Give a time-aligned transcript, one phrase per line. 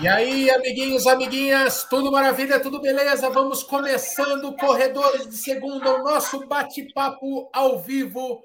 [0.00, 3.28] E aí, amiguinhos, amiguinhas, tudo maravilha, tudo beleza?
[3.28, 8.42] Vamos começando Corredores de Segunda, o nosso bate-papo ao vivo.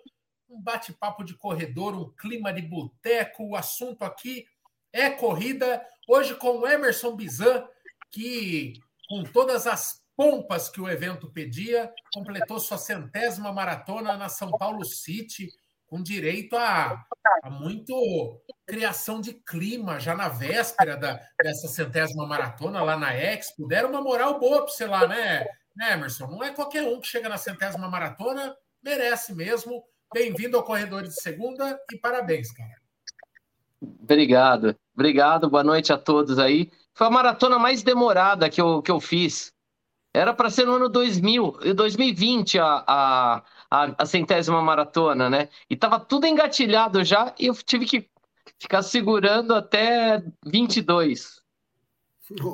[0.50, 3.46] Um bate-papo de corredor, um clima de boteco.
[3.48, 4.46] O assunto aqui
[4.91, 5.82] é corrida.
[6.10, 7.66] Hoje com o Emerson Bizan,
[8.12, 8.74] que
[9.08, 14.84] com todas as pompas que o evento pedia, completou sua centésima maratona na São Paulo
[14.84, 15.50] City
[15.95, 17.05] com direito a,
[17.41, 23.66] a, muito criação de clima já na véspera da, dessa centésima maratona lá na Expo.
[23.66, 26.27] Deram uma moral boa para você lá, né, né, Emerson?
[26.27, 28.53] Não é qualquer um que chega na centésima maratona,
[28.84, 29.86] merece mesmo.
[30.13, 32.75] Bem-vindo ao Corredor de Segunda e parabéns, cara.
[33.81, 36.70] Obrigado, obrigado, boa noite a todos aí.
[36.94, 39.53] Foi a maratona mais demorada que eu, que eu fiz.
[40.14, 43.44] Era para ser no ano 2000, 2020 a, a,
[43.84, 45.50] a, a centésima maratona, né?
[45.70, 48.09] E tava tudo engatilhado já e eu tive que
[48.59, 51.42] ficar segurando até 22.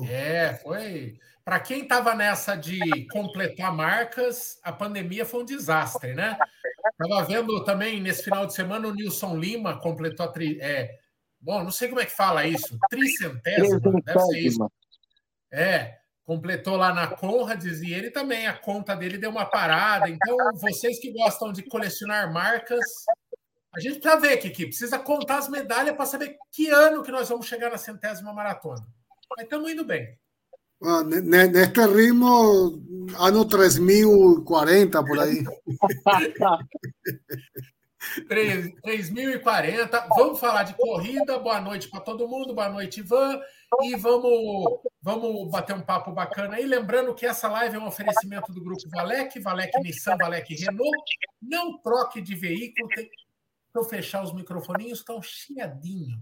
[0.09, 1.17] É, foi.
[1.43, 6.37] Para quem estava nessa de completar marcas, a pandemia foi um desastre, né?
[6.97, 10.59] Tava vendo também nesse final de semana o Nilson Lima completou a tri...
[10.61, 10.99] é,
[11.39, 14.71] bom, não sei como é que fala isso, tricentésima, deve ser isso.
[15.51, 20.09] É, completou lá na Conrads e ele também, a conta dele deu uma parada.
[20.09, 22.85] Então, vocês que gostam de colecionar marcas,
[23.73, 27.29] a gente precisa ver, Kiki, precisa contar as medalhas para saber que ano que nós
[27.29, 28.85] vamos chegar na centésima maratona.
[29.35, 30.17] Mas estamos indo bem.
[30.83, 32.81] Ah, neste ritmo,
[33.19, 35.43] ano 3040, por aí.
[38.27, 40.07] 3040.
[40.15, 41.37] Vamos falar de corrida.
[41.39, 42.53] Boa noite para todo mundo.
[42.53, 43.39] Boa noite, Ivan.
[43.83, 46.65] E vamos, vamos bater um papo bacana aí.
[46.65, 51.03] Lembrando que essa live é um oferecimento do grupo Valec, Valec Nissan, Valec Renault.
[51.41, 52.89] Não troque de veículo.
[52.89, 53.09] Tem...
[53.73, 56.19] Vou fechar os microfoninhos, estão chiadinho.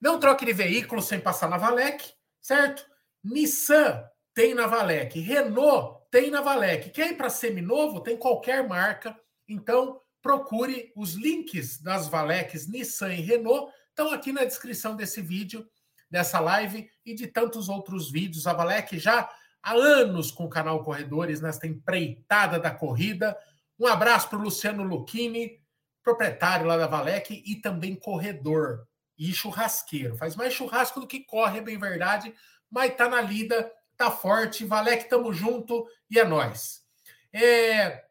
[0.00, 2.86] Não troque de veículo sem passar na Valec, certo?
[3.22, 6.90] Nissan tem na Valec, Renault tem na Valec.
[6.90, 8.00] Quer ir para seminovo?
[8.00, 9.18] Tem qualquer marca.
[9.48, 13.70] Então, procure os links das Valecs Nissan e Renault.
[13.90, 15.68] Estão aqui na descrição desse vídeo,
[16.10, 18.46] dessa live e de tantos outros vídeos.
[18.46, 19.30] A Valec já
[19.62, 23.36] há anos com o canal Corredores nesta empreitada da corrida.
[23.78, 25.60] Um abraço para o Luciano Lucchini,
[26.02, 30.16] proprietário lá da Valec e também corredor e churrasqueiro.
[30.16, 32.34] Faz mais churrasco do que corre, é bem verdade,
[32.70, 34.64] mas tá na lida, tá forte.
[34.64, 36.82] Valec, tamo junto e é nós.
[37.30, 38.04] É,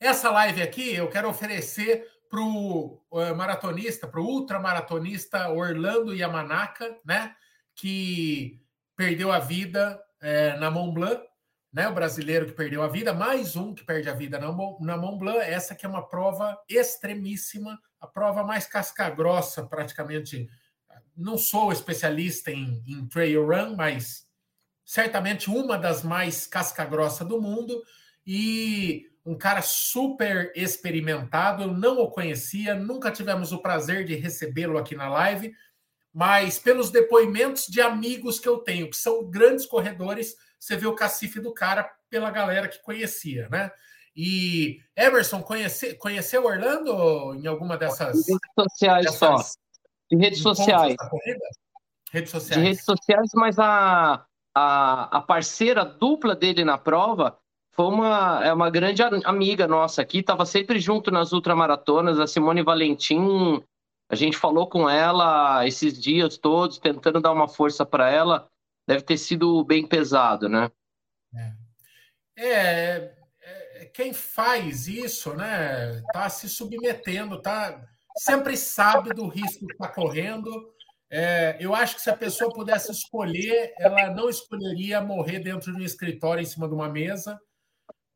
[0.00, 6.96] essa live aqui eu quero oferecer para o uh, maratonista, para o ultramaratonista Orlando Yamanaka,
[7.04, 7.34] né?
[7.74, 8.62] Que
[8.96, 11.20] perdeu a vida é, na Mont Blanc,
[11.72, 11.88] né?
[11.88, 14.46] O brasileiro que perdeu a vida, mais um que perde a vida na,
[14.80, 15.38] na Mont Blanc.
[15.40, 20.48] Essa que é uma prova extremíssima, a prova mais casca-grossa, praticamente.
[21.16, 24.26] Não sou especialista em, em trail run, mas
[24.84, 27.82] certamente uma das mais casca-grossa do mundo.
[28.24, 31.62] E um cara super experimentado.
[31.62, 35.54] Eu não o conhecia, nunca tivemos o prazer de recebê-lo aqui na live,
[36.12, 40.96] mas pelos depoimentos de amigos que eu tenho, que são grandes corredores, você vê o
[40.96, 43.70] cacife do cara pela galera que conhecia, né?
[44.16, 48.24] E Emerson, conhece, conheceu Orlando em alguma dessas.
[48.24, 49.36] De redes sociais dessas, só.
[50.10, 50.96] De redes sociais.
[52.10, 52.60] Redes sociais.
[52.60, 57.39] De redes sociais, mas a, a, a parceira dupla dele na prova
[57.80, 62.62] foi uma, é uma grande amiga nossa aqui, estava sempre junto nas ultramaratonas, a Simone
[62.62, 63.64] Valentim.
[64.06, 68.46] A gente falou com ela esses dias todos, tentando dar uma força para ela.
[68.86, 70.70] Deve ter sido bem pesado, né?
[72.36, 72.44] É.
[72.44, 73.14] é,
[73.76, 77.82] é quem faz isso, né, tá se submetendo, tá
[78.18, 80.50] sempre sabe do risco que está correndo.
[81.10, 85.80] É, eu acho que se a pessoa pudesse escolher, ela não escolheria morrer dentro de
[85.80, 87.40] um escritório em cima de uma mesa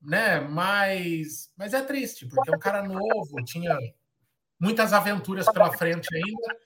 [0.04, 0.40] né?
[0.40, 3.76] Mas, mas é triste, porque é um cara novo, tinha
[4.60, 6.56] muitas aventuras pela frente ainda.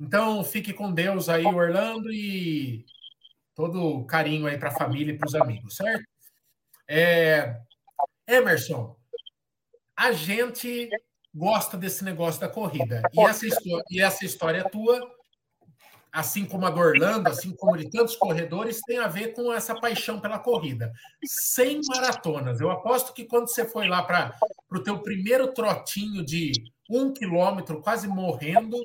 [0.00, 2.84] Então, fique com Deus aí, Orlando, e
[3.54, 6.04] todo carinho aí para a família e para os amigos, certo?
[6.88, 7.56] É,
[8.26, 8.96] Emerson,
[9.96, 10.88] a gente
[11.34, 13.02] gosta desse negócio da corrida.
[13.12, 13.46] E essa,
[13.90, 15.00] e essa história tua
[16.14, 19.74] assim como a do Orlando, assim como de tantos corredores, tem a ver com essa
[19.74, 20.92] paixão pela corrida.
[21.24, 22.60] Sem maratonas.
[22.60, 24.32] Eu aposto que quando você foi lá para
[24.70, 26.52] o teu primeiro trotinho de
[26.88, 28.78] um quilômetro, quase morrendo,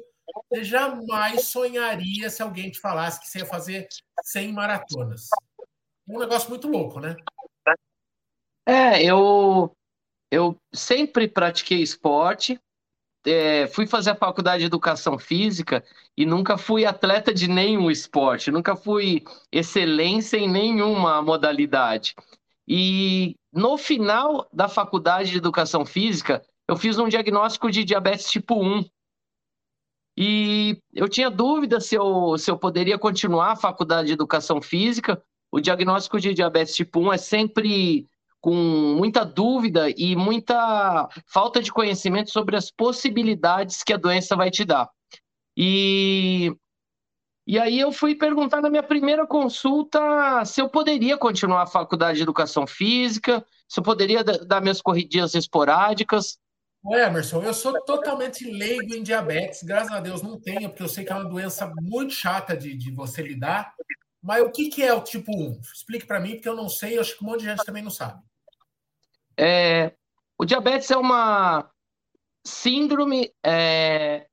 [0.49, 3.87] você jamais sonharia se alguém te falasse que você ia fazer
[4.23, 5.27] 100 maratonas.
[6.07, 7.15] Um negócio muito louco, né?
[8.67, 9.71] É, eu,
[10.31, 12.59] eu sempre pratiquei esporte,
[13.25, 15.83] é, fui fazer a faculdade de educação física
[16.17, 22.15] e nunca fui atleta de nenhum esporte, nunca fui excelência em nenhuma modalidade.
[22.67, 28.63] E no final da faculdade de educação física, eu fiz um diagnóstico de diabetes tipo
[28.63, 28.85] 1.
[30.15, 35.21] E eu tinha dúvida se eu, se eu poderia continuar a faculdade de educação física.
[35.51, 38.05] O diagnóstico de diabetes tipo 1 é sempre
[38.41, 38.53] com
[38.97, 44.63] muita dúvida e muita falta de conhecimento sobre as possibilidades que a doença vai te
[44.63, 44.89] dar.
[45.57, 46.53] E,
[47.45, 52.17] e aí eu fui perguntar na minha primeira consulta se eu poderia continuar a faculdade
[52.17, 56.37] de educação física, se eu poderia dar minhas corridinhas esporádicas.
[56.85, 61.03] Emerson, eu sou totalmente leigo em diabetes, graças a Deus não tenho, porque eu sei
[61.03, 63.73] que é uma doença muito chata de, de você lidar.
[64.21, 65.59] Mas o que, que é o tipo 1?
[65.73, 67.91] Explique para mim, porque eu não sei, acho que um monte de gente também não
[67.91, 68.21] sabe.
[69.41, 69.93] É,
[70.37, 71.71] o diabetes é uma
[72.45, 73.31] síndrome.
[73.41, 74.27] É,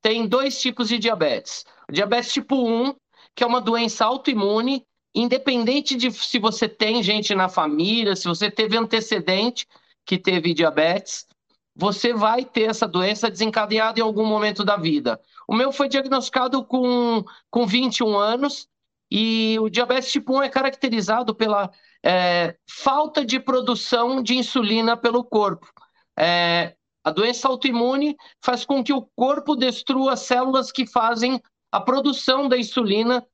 [0.00, 1.64] tem dois tipos de diabetes.
[1.88, 2.94] O diabetes tipo 1,
[3.34, 8.48] que é uma doença autoimune, independente de se você tem gente na família, se você
[8.48, 9.66] teve antecedente
[10.06, 11.26] que teve diabetes,
[11.74, 15.20] você vai ter essa doença desencadeada em algum momento da vida.
[15.48, 18.68] O meu foi diagnosticado com, com 21 anos
[19.16, 21.70] e o diabetes tipo 1 é caracterizado pela
[22.04, 25.70] é, falta de produção de insulina pelo corpo.
[26.18, 26.74] É,
[27.04, 31.40] a doença autoimune faz com que o corpo destrua células que fazem
[31.70, 33.24] a produção da insulina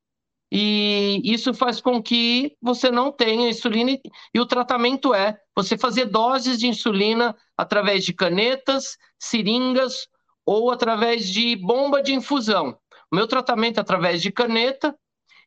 [0.53, 3.99] e isso faz com que você não tenha insulina
[4.35, 10.09] e o tratamento é você fazer doses de insulina através de canetas, seringas
[10.45, 12.79] ou através de bomba de infusão.
[13.11, 14.95] O meu tratamento é através de caneta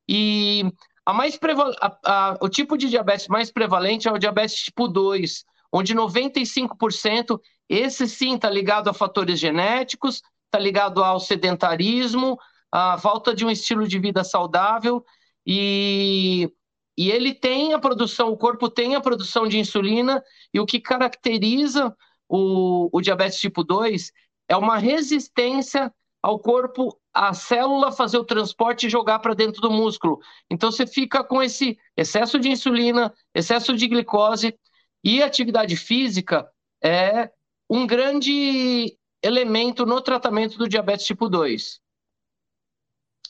[0.08, 0.64] e
[1.06, 1.72] a mais preval...
[1.82, 7.40] a, a, o tipo de diabetes mais prevalente é o diabetes tipo 2, onde 95%,
[7.68, 12.38] esse sim está ligado a fatores genéticos, está ligado ao sedentarismo,
[12.72, 15.04] à falta de um estilo de vida saudável
[15.46, 16.50] e,
[16.98, 20.24] e ele tem a produção, o corpo tem a produção de insulina
[20.54, 21.96] e o que caracteriza
[22.30, 24.12] o, o diabetes tipo 2
[24.48, 29.70] é uma resistência ao corpo a célula fazer o transporte e jogar para dentro do
[29.70, 30.20] músculo.
[30.50, 34.58] Então você fica com esse excesso de insulina, excesso de glicose
[35.04, 36.50] e atividade física
[36.82, 37.30] é
[37.70, 41.82] um grande elemento no tratamento do diabetes tipo 2.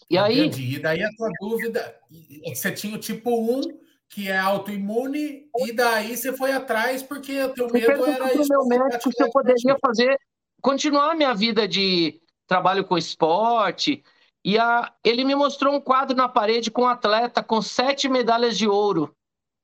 [0.09, 0.75] E aí, Entendi.
[0.75, 1.99] E daí a tua dúvida
[2.43, 3.79] é que você tinha o tipo 1,
[4.09, 8.47] que é autoimune, e daí você foi atrás porque o teu medo era isso.
[8.49, 10.15] meu médico se eu poderia fazer
[10.61, 12.21] continuar a minha vida de
[12.53, 14.03] trabalho com esporte.
[14.45, 18.55] E a, ele me mostrou um quadro na parede com um atleta com sete medalhas
[18.55, 19.15] de ouro.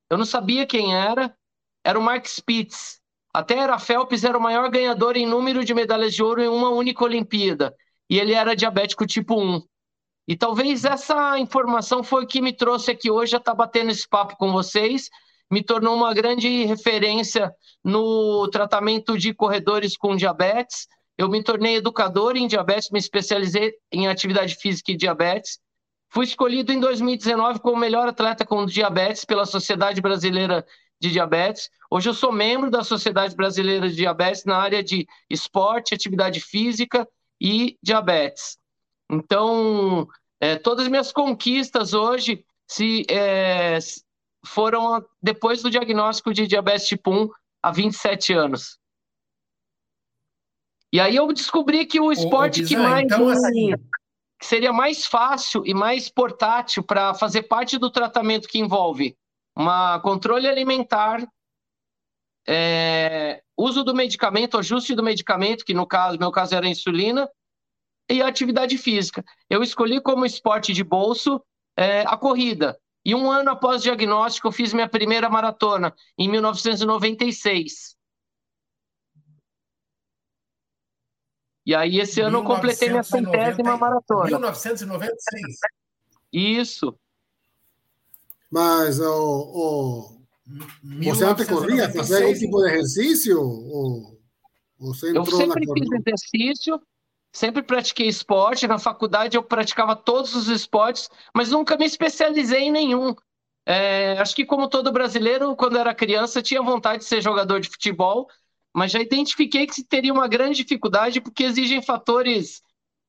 [0.09, 1.31] Eu não sabia quem era,
[1.83, 2.99] era o Mark Spitz.
[3.31, 6.69] Até era Phelps era o maior ganhador em número de medalhas de ouro em uma
[6.69, 7.75] única Olimpíada.
[8.09, 9.61] E ele era diabético tipo 1.
[10.27, 13.91] E talvez essa informação foi o que me trouxe aqui hoje a estar tá batendo
[13.91, 15.11] esse papo com vocês.
[15.51, 17.53] Me tornou uma grande referência
[17.83, 20.87] no tratamento de corredores com diabetes
[21.19, 25.59] eu me tornei educador em diabetes, me especializei em atividade física e diabetes.
[26.09, 30.65] Fui escolhido em 2019 como melhor atleta com diabetes pela Sociedade Brasileira
[30.97, 31.69] de Diabetes.
[31.91, 37.05] Hoje eu sou membro da Sociedade Brasileira de Diabetes na área de esporte, atividade física
[37.37, 38.57] e diabetes.
[39.11, 40.07] Então,
[40.39, 43.77] é, todas as minhas conquistas hoje se, é,
[44.45, 47.29] foram depois do diagnóstico de diabetes tipo 1
[47.61, 48.79] há 27 anos.
[50.91, 53.73] E aí eu descobri que o esporte ô, que mais então, assim...
[54.39, 59.15] que seria mais fácil e mais portátil para fazer parte do tratamento que envolve
[59.55, 61.27] uma controle alimentar,
[62.47, 67.29] é, uso do medicamento, ajuste do medicamento, que no caso, meu caso era insulina,
[68.09, 69.23] e atividade física.
[69.49, 71.41] Eu escolhi como esporte de bolso
[71.77, 72.79] é, a corrida.
[73.05, 77.95] E um ano após o diagnóstico, eu fiz minha primeira maratona, em 1996.
[81.69, 84.25] E aí, esse ano, eu completei minha centésima maratona.
[84.25, 85.57] 1996.
[86.33, 86.97] Isso.
[88.49, 90.21] Mas, o, o,
[91.03, 91.87] você antes corria?
[91.91, 93.39] Fazia algum tipo de exercício?
[93.39, 94.19] Ou,
[94.79, 96.81] ou você eu sempre fiz exercício,
[97.31, 98.67] sempre pratiquei esporte.
[98.67, 103.13] Na faculdade, eu praticava todos os esportes, mas nunca me especializei em nenhum.
[103.63, 107.69] É, acho que, como todo brasileiro, quando era criança, tinha vontade de ser jogador de
[107.69, 108.27] futebol,
[108.73, 112.61] mas já identifiquei que teria uma grande dificuldade porque exigem fatores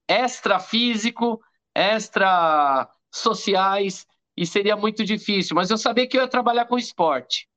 [0.09, 1.40] extra-físico,
[1.75, 5.55] extra-sociais, e seria muito difícil.
[5.55, 7.49] Mas eu sabia que eu ia trabalhar com esporte.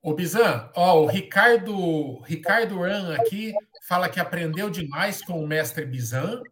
[0.00, 3.52] Ô, Bizan, ó, o Ricardo, Ricardo Ran aqui
[3.88, 6.42] fala que aprendeu demais com o mestre Bizan,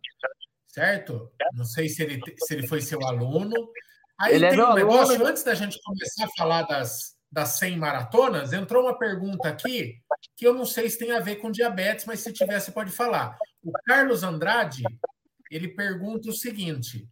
[0.66, 1.30] certo?
[1.52, 3.54] Não sei se ele, se ele foi seu aluno.
[4.18, 5.30] Aí ele é tem é um negócio, aluno.
[5.30, 9.98] antes da gente começar a falar das, das 100 maratonas, entrou uma pergunta aqui
[10.36, 12.90] que eu não sei se tem a ver com diabetes, mas se tiver, você pode
[12.90, 13.38] falar.
[13.64, 14.82] O Carlos Andrade,
[15.50, 17.08] ele pergunta o seguinte.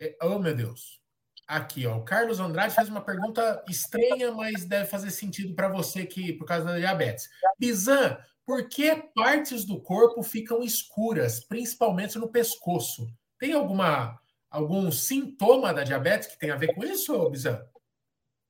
[0.00, 1.02] É, oh, meu Deus.
[1.46, 6.06] Aqui, ó, o Carlos Andrade faz uma pergunta estranha, mas deve fazer sentido para você
[6.06, 7.28] que por causa da diabetes.
[7.58, 8.16] Bizan,
[8.46, 13.06] por que partes do corpo ficam escuras, principalmente no pescoço?
[13.38, 14.18] Tem alguma
[14.50, 17.62] algum sintoma da diabetes que tem a ver com isso, Bizan?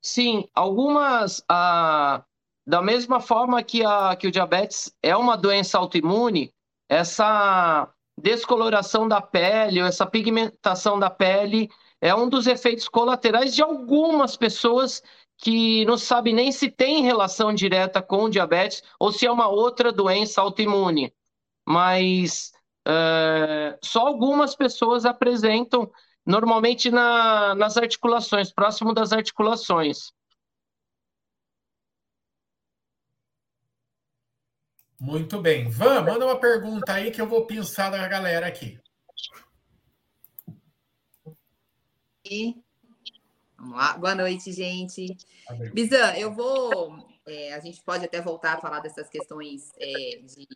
[0.03, 1.43] Sim, algumas.
[1.49, 2.25] Ah,
[2.67, 6.53] da mesma forma que, a, que o diabetes é uma doença autoimune,
[6.89, 7.89] essa
[8.21, 11.69] descoloração da pele, essa pigmentação da pele
[12.01, 15.03] é um dos efeitos colaterais de algumas pessoas
[15.39, 19.49] que não sabe nem se tem relação direta com o diabetes ou se é uma
[19.49, 21.13] outra doença autoimune.
[21.67, 22.53] Mas
[22.87, 25.91] é, só algumas pessoas apresentam,
[26.25, 30.13] normalmente na, nas articulações, próximo das articulações.
[35.01, 35.69] Muito bem.
[35.69, 38.79] Van, manda uma pergunta aí que eu vou pensar da galera aqui.
[43.59, 43.99] Vamos lá.
[43.99, 45.17] Boa noite, gente.
[45.75, 46.97] Bizan, eu vou.
[47.27, 50.47] É, a gente pode até voltar a falar dessas questões é, de,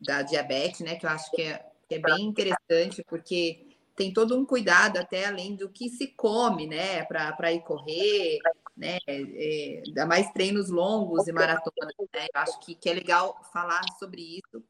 [0.00, 0.96] da diabetes, né?
[0.96, 5.26] Que eu acho que é, que é bem interessante, porque tem todo um cuidado até
[5.26, 7.04] além do que se come, né?
[7.04, 8.38] Para ir correr,
[8.76, 8.98] né?
[9.06, 12.26] É, ainda mais treinos longos e maratonas, né?
[12.34, 14.64] Eu acho que, que é legal falar sobre isso,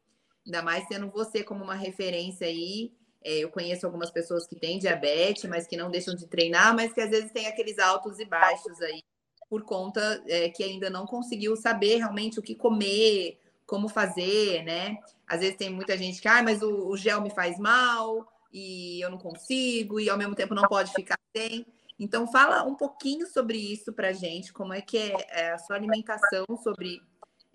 [0.45, 2.91] ainda mais tendo você como uma referência aí
[3.23, 6.91] é, eu conheço algumas pessoas que têm diabetes, mas que não deixam de treinar, mas
[6.91, 9.01] que às vezes tem aqueles altos e baixos aí,
[9.49, 14.97] por conta é, que ainda não conseguiu saber realmente o que comer, como fazer, né?
[15.25, 19.01] Às vezes tem muita gente que, ah, mas o, o gel me faz mal e
[19.03, 21.65] eu não consigo, e ao mesmo tempo não pode ficar sem.
[21.99, 25.75] Então, fala um pouquinho sobre isso para gente, como é que é, é a sua
[25.75, 27.01] alimentação sobre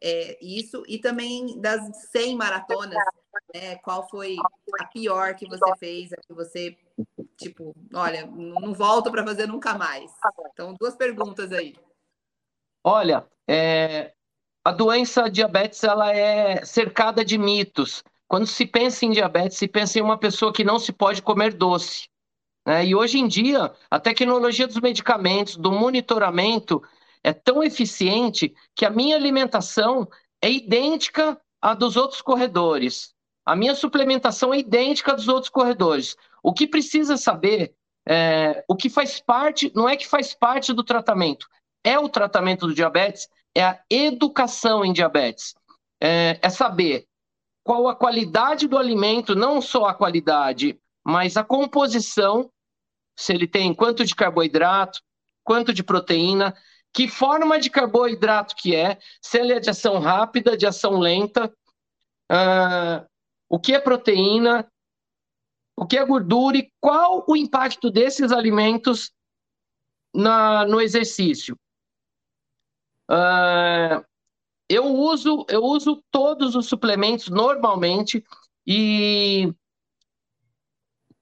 [0.00, 2.98] é, isso, e também das 100 maratonas
[3.54, 3.76] né?
[3.76, 4.36] Qual foi
[4.80, 6.76] a pior que você fez, a que você,
[7.36, 10.10] tipo, olha, não volto para fazer nunca mais?
[10.52, 11.74] Então, duas perguntas aí.
[12.84, 14.12] Olha, é,
[14.64, 18.02] a doença diabetes ela é cercada de mitos.
[18.28, 21.54] Quando se pensa em diabetes, se pensa em uma pessoa que não se pode comer
[21.54, 22.08] doce.
[22.66, 22.84] Né?
[22.86, 26.82] E hoje em dia, a tecnologia dos medicamentos, do monitoramento,
[27.24, 30.06] é tão eficiente que a minha alimentação
[30.42, 33.14] é idêntica à dos outros corredores.
[33.46, 36.14] A minha suplementação é idêntica dos outros corredores.
[36.42, 37.74] O que precisa saber,
[38.06, 41.48] é, o que faz parte, não é que faz parte do tratamento,
[41.82, 45.54] é o tratamento do diabetes, é a educação em diabetes.
[46.00, 47.08] É, é saber
[47.68, 52.50] qual a qualidade do alimento, não só a qualidade, mas a composição,
[53.14, 55.02] se ele tem quanto de carboidrato,
[55.44, 56.56] quanto de proteína,
[56.94, 61.54] que forma de carboidrato que é, se ele é de ação rápida, de ação lenta,
[62.32, 63.06] uh,
[63.50, 64.66] o que é proteína,
[65.76, 69.12] o que é gordura e qual o impacto desses alimentos
[70.14, 71.54] na, no exercício.
[73.10, 74.07] Uh,
[74.68, 78.24] eu uso eu uso todos os suplementos normalmente
[78.66, 79.52] e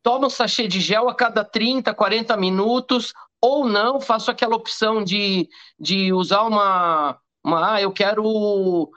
[0.03, 5.03] tomo um sachê de gel a cada 30, 40 minutos ou não, faço aquela opção
[5.05, 5.49] de,
[5.79, 8.91] de usar uma, ah, eu quero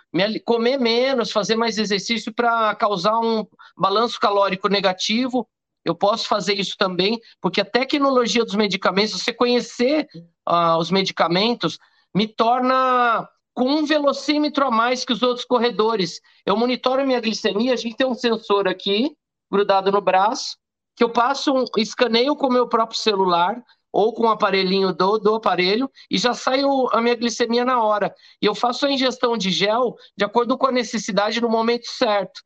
[0.46, 3.46] comer menos, fazer mais exercício para causar um
[3.78, 5.48] balanço calórico negativo.
[5.86, 10.08] Eu posso fazer isso também, porque a tecnologia dos medicamentos, você conhecer
[10.48, 11.78] uh, os medicamentos,
[12.14, 13.28] me torna
[13.60, 16.22] com um velocímetro a mais que os outros corredores.
[16.46, 19.14] Eu monitoro minha glicemia, a gente tem um sensor aqui,
[19.52, 20.56] grudado no braço,
[20.96, 23.62] que eu passo, um, escaneio com o meu próprio celular,
[23.92, 26.62] ou com o aparelhinho do, do aparelho e já sai
[26.94, 28.16] a minha glicemia na hora.
[28.42, 32.42] E eu faço a ingestão de gel de acordo com a necessidade no momento certo.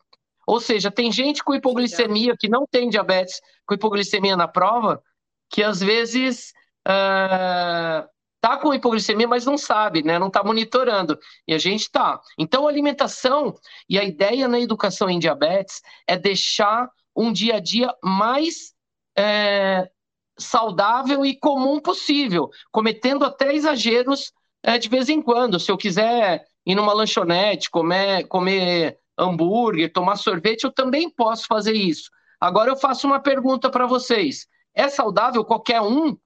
[0.48, 5.00] Ou seja, tem gente com hipoglicemia que não tem diabetes, com hipoglicemia na prova,
[5.48, 6.54] que às vezes
[6.88, 8.10] uh,
[8.44, 10.20] tá com hipoglicemia, mas não sabe, né?
[10.20, 11.18] Não está monitorando.
[11.48, 12.20] E a gente tá.
[12.38, 13.56] Então, a alimentação
[13.88, 18.74] e a ideia na educação em diabetes é deixar um dia a dia mais
[19.18, 19.90] é,
[20.38, 25.58] saudável e comum possível, cometendo até exageros é, de vez em quando.
[25.58, 31.78] Se eu quiser ir numa lanchonete, comer, comer hambúrguer, tomar sorvete, eu também posso fazer
[31.78, 32.12] isso.
[32.42, 36.18] Agora eu faço uma pergunta para vocês: é saudável qualquer um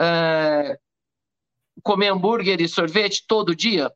[0.00, 0.78] é,
[1.82, 3.90] comer hambúrguer e sorvete todo dia?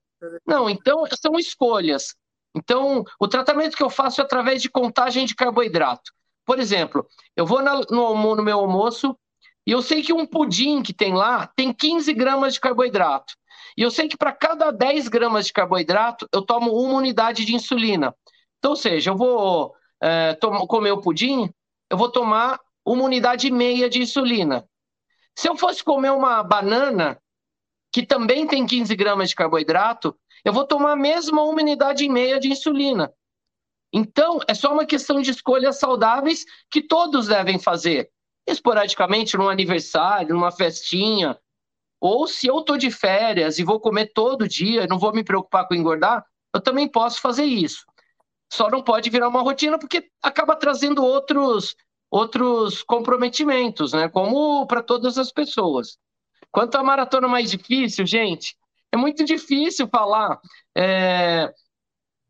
[0.47, 2.15] Não, então são escolhas.
[2.55, 6.13] Então, o tratamento que eu faço é através de contagem de carboidrato.
[6.47, 9.17] Por exemplo, eu vou no, no meu almoço
[9.67, 13.35] e eu sei que um pudim que tem lá tem 15 gramas de carboidrato.
[13.77, 17.55] E eu sei que para cada 10 gramas de carboidrato, eu tomo uma unidade de
[17.55, 18.15] insulina.
[18.59, 20.37] Então, ou seja, eu vou é,
[20.69, 21.51] comer o pudim,
[21.91, 24.69] eu vou tomar uma unidade e meia de insulina.
[25.37, 27.19] Se eu fosse comer uma banana,
[27.95, 32.09] que também tem 15 gramas de carboidrato, eu vou tomar a mesma uma unidade e
[32.09, 33.15] meia de insulina.
[33.93, 38.11] Então, é só uma questão de escolhas saudáveis que todos devem fazer.
[38.49, 41.39] Esporadicamente, num aniversário, numa festinha.
[42.01, 45.69] Ou se eu estou de férias e vou comer todo dia, não vou me preocupar
[45.69, 47.85] com engordar, eu também posso fazer isso.
[48.53, 51.77] Só não pode virar uma rotina porque acaba trazendo outros
[52.11, 54.09] outros comprometimentos, né?
[54.09, 55.97] Como para todas as pessoas.
[56.55, 58.57] Quanto à maratona mais difícil, gente,
[58.93, 60.39] é muito difícil falar.
[60.73, 61.53] É...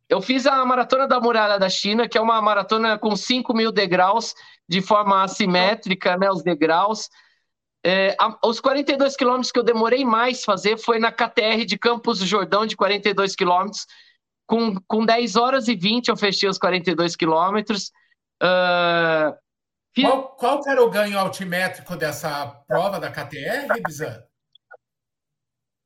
[0.09, 3.71] Eu fiz a maratona da Muralha da China, que é uma maratona com 5 mil
[3.71, 4.35] degraus,
[4.66, 6.31] de forma assimétrica, né?
[6.31, 7.11] Os degraus.
[7.85, 12.26] É, os 42 quilômetros que eu demorei mais fazer foi na KTR de Campos do
[12.26, 13.87] Jordão, de 42 quilômetros.
[14.47, 17.93] Com, com 10 horas e 20 eu fechei os 42 quilômetros.
[18.43, 19.37] Uh,
[20.03, 24.23] qual, qual era o ganho altimétrico dessa prova da KTR, Bizan?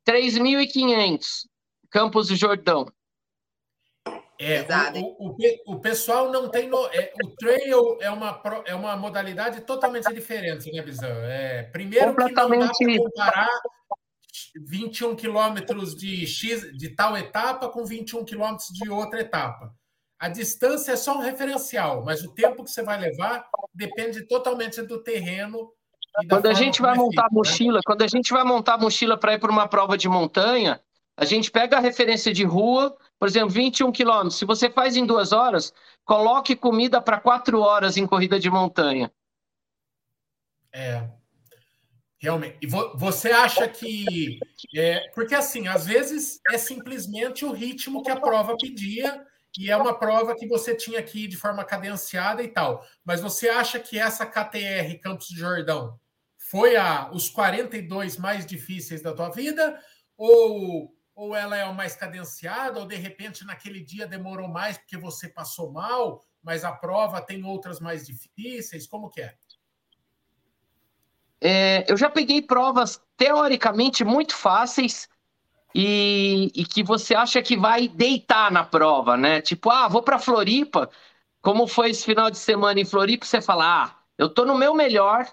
[0.08, 1.46] 3.500,
[1.90, 2.86] Campos do Jordão.
[4.40, 5.36] É, o, o,
[5.66, 6.68] o, pessoal não tem.
[6.68, 11.24] No, é, o trail é uma, é uma modalidade totalmente diferente, né, Bizan?
[11.24, 13.48] É, primeiro que não dá para comparar
[14.64, 19.74] 21 quilômetros de, X, de tal etapa com 21 quilômetros de outra etapa.
[20.18, 24.82] A distância é só um referencial, mas o tempo que você vai levar depende totalmente
[24.82, 25.72] do terreno.
[26.28, 27.38] quando a gente vai é montar feito, né?
[27.38, 27.80] mochila, né?
[27.86, 30.80] quando a gente vai montar mochila para ir para uma prova de montanha,
[31.16, 34.36] a gente pega a referência de rua, por exemplo, 21 quilômetros.
[34.36, 35.72] Se você faz em duas horas,
[36.04, 39.12] coloque comida para quatro horas em corrida de montanha.
[40.72, 41.08] É,
[42.20, 42.58] Realmente.
[42.60, 44.40] E você acha que.
[44.74, 49.24] É, porque, assim, às vezes é simplesmente o ritmo que a prova pedia
[49.56, 52.84] e é uma prova que você tinha ir de forma cadenciada e tal.
[53.04, 55.98] Mas você acha que essa KTR Campos de Jordão
[56.36, 59.80] foi a, os 42 mais difíceis da tua vida?
[60.16, 62.78] Ou, ou ela é a mais cadenciada?
[62.78, 67.44] Ou de repente naquele dia demorou mais porque você passou mal, mas a prova tem
[67.44, 68.86] outras mais difíceis?
[68.86, 69.34] Como que é?
[71.40, 75.08] é eu já peguei provas teoricamente muito fáceis
[75.74, 79.40] e, e, que você acha que vai deitar na prova, né?
[79.40, 80.90] Tipo, ah, vou para Floripa.
[81.42, 83.26] Como foi esse final de semana em Floripa?
[83.26, 85.26] Você fala, ah, eu tô no meu melhor,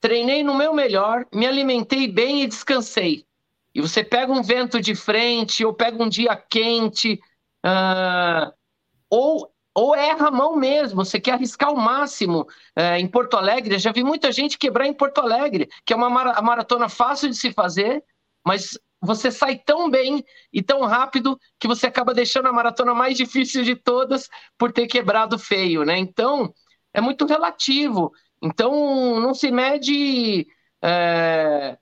[0.00, 3.26] treinei no meu melhor, me alimentei bem e descansei.
[3.74, 7.20] E você pega um vento de frente, ou pega um dia quente,
[7.64, 8.52] uh,
[9.10, 12.46] ou, ou erra a mão mesmo, você quer arriscar o máximo.
[12.76, 15.96] Uh, em Porto Alegre, eu já vi muita gente quebrar em Porto Alegre, que é
[15.96, 18.02] uma maratona fácil de se fazer,
[18.44, 23.16] mas você sai tão bem e tão rápido que você acaba deixando a maratona mais
[23.16, 25.98] difícil de todas por ter quebrado feio, né?
[25.98, 26.52] Então,
[26.92, 28.12] é muito relativo.
[28.42, 30.46] Então, não se mede.
[30.82, 31.78] É...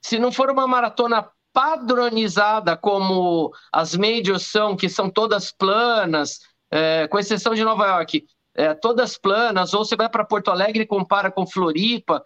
[0.00, 7.06] Se não for uma maratona padronizada como as majors são, que são todas planas, é,
[7.08, 10.86] com exceção de Nova York, é, todas planas, ou você vai para Porto Alegre e
[10.86, 12.24] compara com Floripa.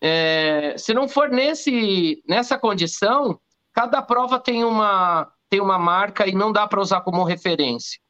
[0.00, 3.38] É, se não for nesse, nessa condição,
[3.76, 8.00] cada prova tem uma, tem uma marca e não dá para usar como referência.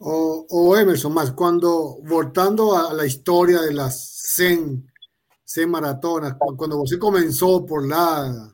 [0.00, 3.94] O, o, Emerson, mas quando, voltando a la historia de las
[4.34, 4.82] 100,
[5.44, 8.50] 100 maratonas, quando você começou por lá,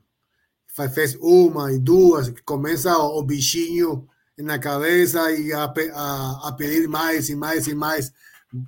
[0.93, 7.29] fez uma e duas, começa o bichinho na cabeça e a, a, a pedir mais
[7.29, 8.13] e mais e mais,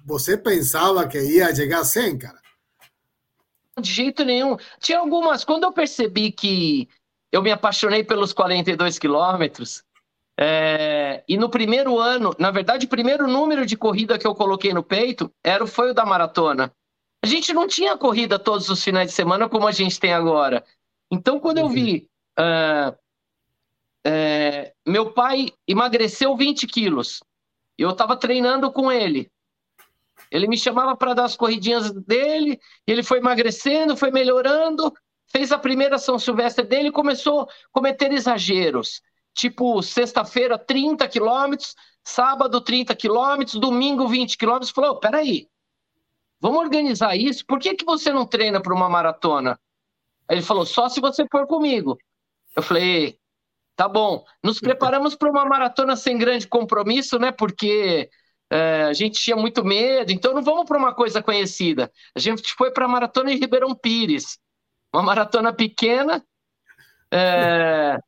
[0.07, 2.39] você pensava que ia chegar a 100, cara?
[3.81, 4.57] De jeito nenhum.
[4.79, 6.89] Tinha algumas, quando eu percebi que
[7.35, 9.83] eu me apaixonei pelos 42 quilômetros.
[10.39, 14.73] É, e no primeiro ano, na verdade, o primeiro número de corrida que eu coloquei
[14.73, 16.73] no peito era, foi o da maratona.
[17.25, 20.65] A gente não tinha corrida todos os finais de semana como a gente tem agora.
[21.11, 22.09] Então, quando eu vi.
[22.39, 22.97] Uh,
[24.07, 27.21] é, meu pai emagreceu 20 quilos.
[27.77, 29.29] Eu estava treinando com ele.
[30.31, 34.93] Ele me chamava para dar as corridinhas dele, ele foi emagrecendo, foi melhorando
[35.35, 39.03] fez a primeira São Silvestre dele e começou a cometer exageros.
[39.35, 44.71] Tipo, sexta-feira, 30 quilômetros, sábado, 30 quilômetros, domingo, 20 quilômetros.
[44.71, 45.49] Falou: peraí,
[46.41, 47.45] vamos organizar isso.
[47.45, 49.59] Por que, que você não treina para uma maratona?
[50.29, 51.99] Aí ele falou: só se você for comigo.
[52.55, 53.19] Eu falei:
[53.75, 54.25] tá bom.
[54.41, 57.33] Nos preparamos para uma maratona sem grande compromisso, né?
[57.33, 58.09] Porque
[58.49, 61.91] é, a gente tinha muito medo, então não vamos para uma coisa conhecida.
[62.15, 64.39] A gente foi para a maratona em Ribeirão Pires,
[64.95, 66.25] uma maratona pequena.
[67.13, 67.99] É,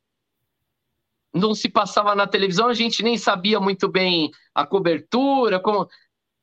[1.34, 5.88] não se passava na televisão, a gente nem sabia muito bem a cobertura, como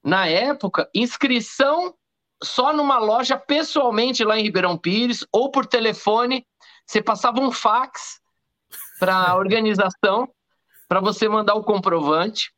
[0.04, 1.96] na época, inscrição
[2.44, 6.46] só numa loja pessoalmente lá em Ribeirão Pires ou por telefone,
[6.86, 8.20] você passava um fax
[9.00, 10.30] para a organização
[10.90, 12.54] para você mandar o comprovante.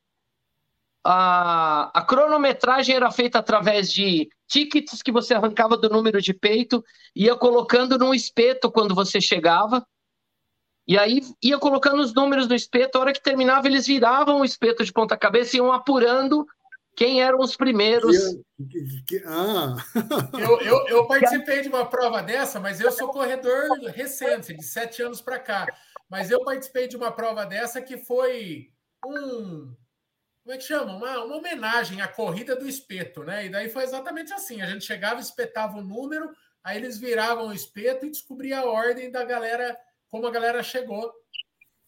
[1.07, 6.83] A, a cronometragem era feita através de tickets que você arrancava do número de peito,
[7.15, 9.85] ia colocando num espeto quando você chegava.
[10.87, 14.45] E aí ia colocando os números no espeto, a hora que terminava, eles viravam o
[14.45, 16.45] espeto de ponta cabeça e iam apurando
[16.95, 18.15] quem eram os primeiros.
[18.57, 19.75] Que, que, ah.
[20.33, 25.03] eu, eu, eu, participei de uma prova dessa, mas eu sou corredor recente, de sete
[25.03, 25.67] anos para cá.
[26.09, 28.69] Mas eu participei de uma prova dessa que foi
[29.05, 29.75] um.
[30.45, 30.95] Como é que chama?
[30.95, 33.47] Uma, uma homenagem à corrida do espeto, né?
[33.47, 36.29] E daí foi exatamente assim: a gente chegava, espetava o número,
[36.63, 39.75] aí eles viravam o espeto e descobria a ordem da galera,
[40.07, 41.11] como a galera chegou.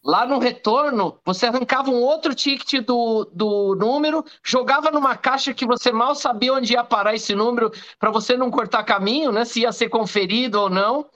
[0.02, 5.64] Lá no retorno, você arrancava um outro ticket do, do número, jogava numa caixa que
[5.64, 9.44] você mal sabia onde ia parar esse número, para você não cortar caminho, né?
[9.44, 11.08] Se ia ser conferido ou não.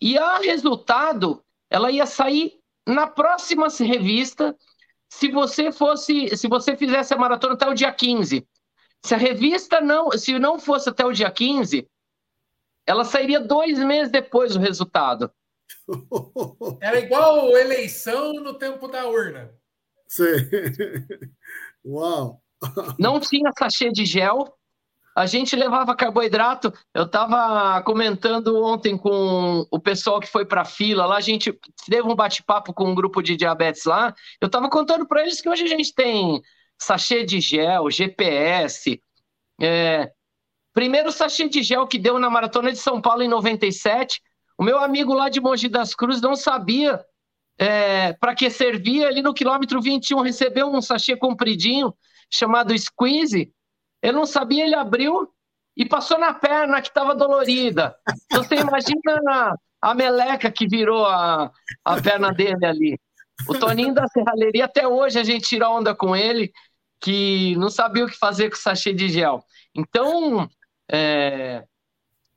[0.00, 4.56] E a resultado, ela ia sair na próxima revista,
[5.10, 8.46] se você fosse, se você fizesse a maratona até o dia 15.
[9.04, 11.88] Se a revista não, se não fosse até o dia 15,
[12.86, 15.32] ela sairia dois meses depois do resultado.
[16.80, 19.52] Era igual eleição no tempo da urna.
[20.06, 20.24] Sim.
[21.84, 22.42] Uau!
[22.98, 24.56] Não tinha sachê de gel.
[25.20, 26.72] A gente levava carboidrato.
[26.94, 31.16] Eu estava comentando ontem com o pessoal que foi para a fila lá.
[31.16, 31.52] A gente
[31.88, 34.14] teve um bate-papo com um grupo de diabetes lá.
[34.40, 36.40] Eu estava contando para eles que hoje a gente tem
[36.78, 39.00] sachê de gel, GPS.
[39.60, 40.10] É...
[40.72, 44.20] Primeiro sachê de gel que deu na Maratona de São Paulo em 97
[44.60, 47.02] o meu amigo lá de Mogi das Cruzes não sabia
[47.58, 49.08] é, para que servia.
[49.08, 51.94] Ali no quilômetro 21 recebeu um sachê compridinho
[52.30, 53.50] chamado Squeeze.
[54.02, 55.28] Ele não sabia, ele abriu
[55.76, 57.94] e passou na perna que estava dolorida.
[58.26, 61.50] Então você imagina a, a, meleca que virou a,
[61.84, 63.00] a perna dele ali.
[63.48, 66.52] O Toninho da Serralheria, até hoje a gente tira onda com ele,
[67.00, 69.42] que não sabia o que fazer com o sachê de gel.
[69.74, 70.48] Então,
[70.90, 71.64] é,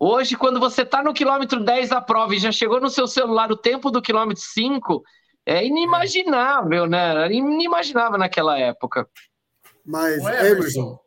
[0.06, 3.50] Hoje, quando você está no quilômetro 10 da prova e já chegou no seu celular
[3.54, 5.02] o tempo do quilômetro 5,
[5.46, 7.12] é inimaginável, né?
[7.12, 9.08] Era inimaginável naquela época.
[9.86, 11.03] Mas, o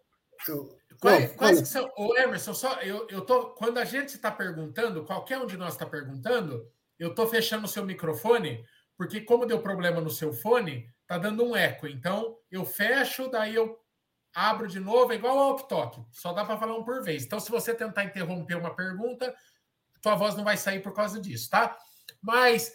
[0.48, 0.76] Emerson.
[1.00, 5.04] Quais, quais que são, o Emerson, só, eu, eu tô, quando a gente está perguntando,
[5.04, 6.66] qualquer um de nós está perguntando,
[6.98, 8.64] eu estou fechando o seu microfone,
[8.96, 11.87] porque como deu problema no seu fone, tá dando um eco.
[11.87, 13.78] Então, eu fecho, daí eu
[14.35, 17.24] abro de novo, é igual ao talk só dá para falar um por vez.
[17.24, 19.35] Então, se você tentar interromper uma pergunta,
[20.00, 21.76] tua voz não vai sair por causa disso, tá?
[22.22, 22.72] Mas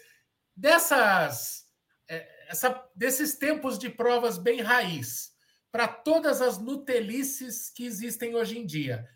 [0.56, 1.64] dessas,
[2.08, 5.31] é, essa, desses tempos de provas bem raiz,
[5.72, 9.08] para todas as nutelices que existem hoje em dia,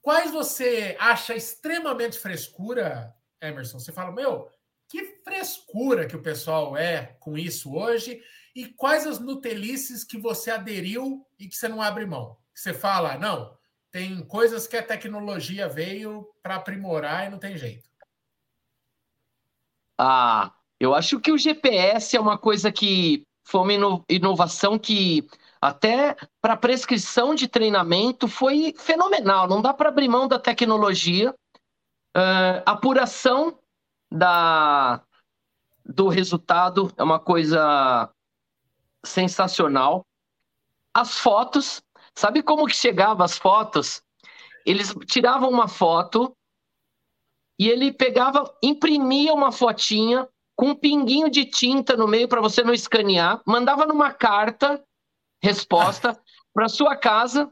[0.00, 3.80] quais você acha extremamente frescura, Emerson?
[3.80, 4.48] Você fala, meu,
[4.88, 8.22] que frescura que o pessoal é com isso hoje
[8.54, 12.38] e quais as nutelices que você aderiu e que você não abre mão?
[12.54, 13.58] Você fala, não,
[13.90, 17.90] tem coisas que a tecnologia veio para aprimorar e não tem jeito.
[19.98, 25.26] Ah, eu acho que o GPS é uma coisa que foi uma inovação que
[25.60, 29.48] até para prescrição de treinamento foi fenomenal.
[29.48, 31.34] Não dá para abrir mão da tecnologia.
[32.16, 33.58] Uh, apuração
[34.10, 35.02] da,
[35.84, 38.10] do resultado é uma coisa
[39.04, 40.04] sensacional.
[40.94, 41.82] As fotos,
[42.14, 44.02] sabe como que chegava as fotos?
[44.64, 46.34] Eles tiravam uma foto
[47.58, 52.62] e ele pegava, imprimia uma fotinha com um pinguinho de tinta no meio para você
[52.62, 54.82] não escanear, mandava numa carta
[55.42, 56.18] resposta
[56.52, 57.50] para sua casa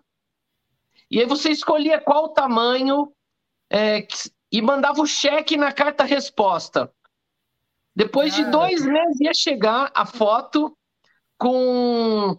[1.11, 3.13] e aí você escolhia qual tamanho
[3.71, 4.07] é,
[4.51, 6.93] e mandava o cheque na carta resposta.
[7.95, 10.77] Depois de dois meses ia chegar a foto
[11.39, 12.37] com,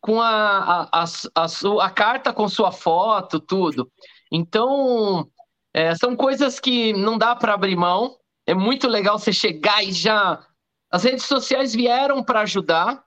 [0.00, 3.88] com a, a, a, a, carta com sua foto, tudo.
[4.32, 5.30] Então,
[5.72, 8.18] é, são coisas que não dá para abrir mão.
[8.44, 10.44] É muito legal você chegar e já.
[10.90, 13.05] As redes sociais vieram para ajudar.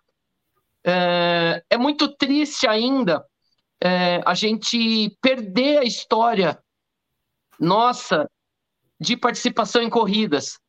[0.84, 3.26] É, é, muito triste ainda
[3.82, 6.62] é, a gente perder a história
[7.60, 8.30] nossa
[9.00, 10.60] de participação em corridas.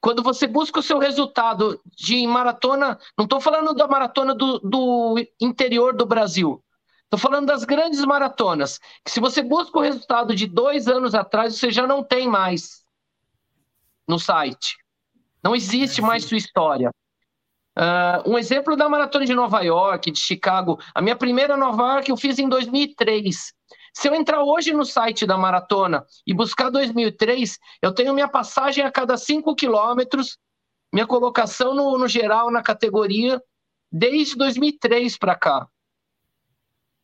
[0.00, 5.16] Quando você busca o seu resultado de maratona, não estou falando da maratona do, do
[5.40, 6.62] interior do Brasil,
[7.04, 11.56] estou falando das grandes maratonas, que se você busca o resultado de dois anos atrás,
[11.56, 12.84] você já não tem mais
[14.06, 14.76] no site.
[15.42, 16.90] Não existe mais sua história.
[17.76, 20.80] Uh, um exemplo da maratona de Nova York, de Chicago.
[20.94, 23.52] A minha primeira Nova York eu fiz em 2003.
[23.92, 28.84] Se eu entrar hoje no site da maratona e buscar 2003, eu tenho minha passagem
[28.84, 30.38] a cada 5 quilômetros,
[30.92, 33.42] minha colocação no, no geral na categoria,
[33.92, 35.66] desde 2003 para cá.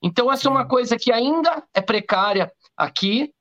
[0.02, 3.32] Então, essa é uma coisa que ainda é precária aqui,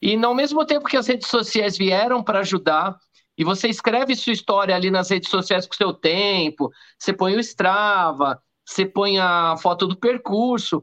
[0.00, 2.96] e ao mesmo tempo que as redes sociais vieram para ajudar,
[3.36, 7.40] e você escreve sua história ali nas redes sociais com seu tempo, você põe o
[7.40, 10.82] Strava, você põe a foto do percurso.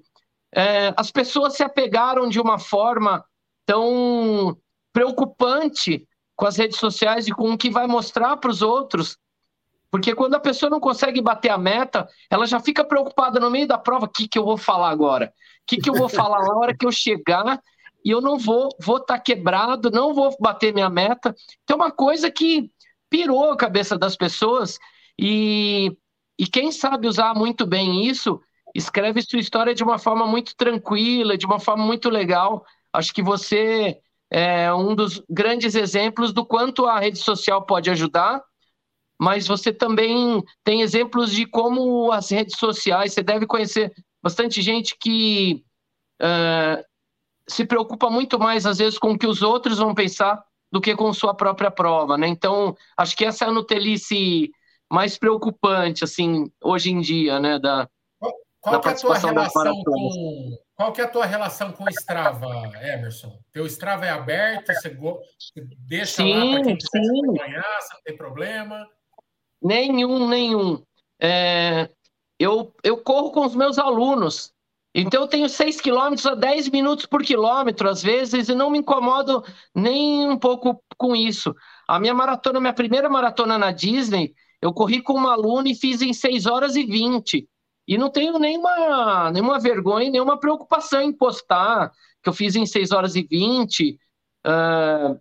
[0.53, 3.25] É, as pessoas se apegaram de uma forma
[3.65, 4.57] tão
[4.91, 9.17] preocupante com as redes sociais e com o que vai mostrar para os outros.
[9.89, 13.67] Porque quando a pessoa não consegue bater a meta, ela já fica preocupada no meio
[13.67, 15.27] da prova: o que, que eu vou falar agora?
[15.27, 17.61] O que, que eu vou falar na hora que eu chegar
[18.03, 21.35] e eu não vou vou estar tá quebrado, não vou bater minha meta.
[21.63, 22.69] Então, uma coisa que
[23.09, 24.79] pirou a cabeça das pessoas
[25.19, 25.95] e,
[26.37, 28.41] e quem sabe usar muito bem isso,
[28.73, 32.65] escreve sua história de uma forma muito tranquila, de uma forma muito legal.
[32.91, 33.99] Acho que você
[34.31, 38.43] é um dos grandes exemplos do quanto a rede social pode ajudar,
[39.19, 44.97] mas você também tem exemplos de como as redes sociais, você deve conhecer bastante gente
[44.99, 45.63] que
[46.19, 46.83] uh,
[47.47, 50.95] se preocupa muito mais, às vezes, com o que os outros vão pensar do que
[50.95, 52.27] com sua própria prova, né?
[52.27, 54.51] Então, acho que essa é a Nutelice
[54.91, 57.59] mais preocupante, assim, hoje em dia, né?
[57.59, 57.87] Da,
[58.19, 61.89] qual, qual é a tua relação com qual que é a tua relação com o
[61.89, 62.47] Strava,
[62.81, 63.37] Emerson?
[63.51, 64.97] Teu Strava é aberto, você,
[65.79, 68.87] deixa sim, lá para quem quiser acompanhar, você não tem problema?
[69.61, 70.83] Nenhum, nenhum.
[71.21, 71.89] É,
[72.39, 74.51] eu, eu corro com os meus alunos.
[74.93, 78.79] Então eu tenho 6 quilômetros a 10 minutos por quilômetro, às vezes, e não me
[78.79, 81.55] incomodo nem um pouco com isso.
[81.87, 86.01] A minha maratona, minha primeira maratona na Disney, eu corri com uma aluna e fiz
[86.01, 87.47] em 6 horas e 20.
[87.87, 92.91] E não tenho nenhuma, nenhuma vergonha, nenhuma preocupação em postar que eu fiz em 6
[92.91, 93.97] horas e 20.
[94.45, 95.19] Uh,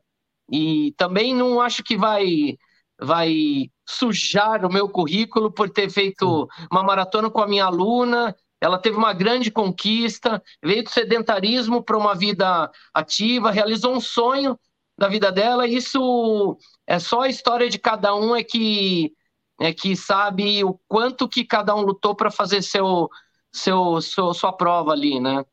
[0.52, 2.58] e também não acho que vai,
[3.00, 8.79] vai sujar o meu currículo por ter feito uma maratona com a minha aluna ela
[8.79, 14.57] teve uma grande conquista, veio do sedentarismo para uma vida ativa, realizou um sonho
[14.96, 15.66] da vida dela.
[15.66, 19.12] Isso é só a história de cada um é que
[19.61, 23.09] é que sabe o quanto que cada um lutou para fazer seu,
[23.53, 25.44] seu, seu, sua prova ali, né?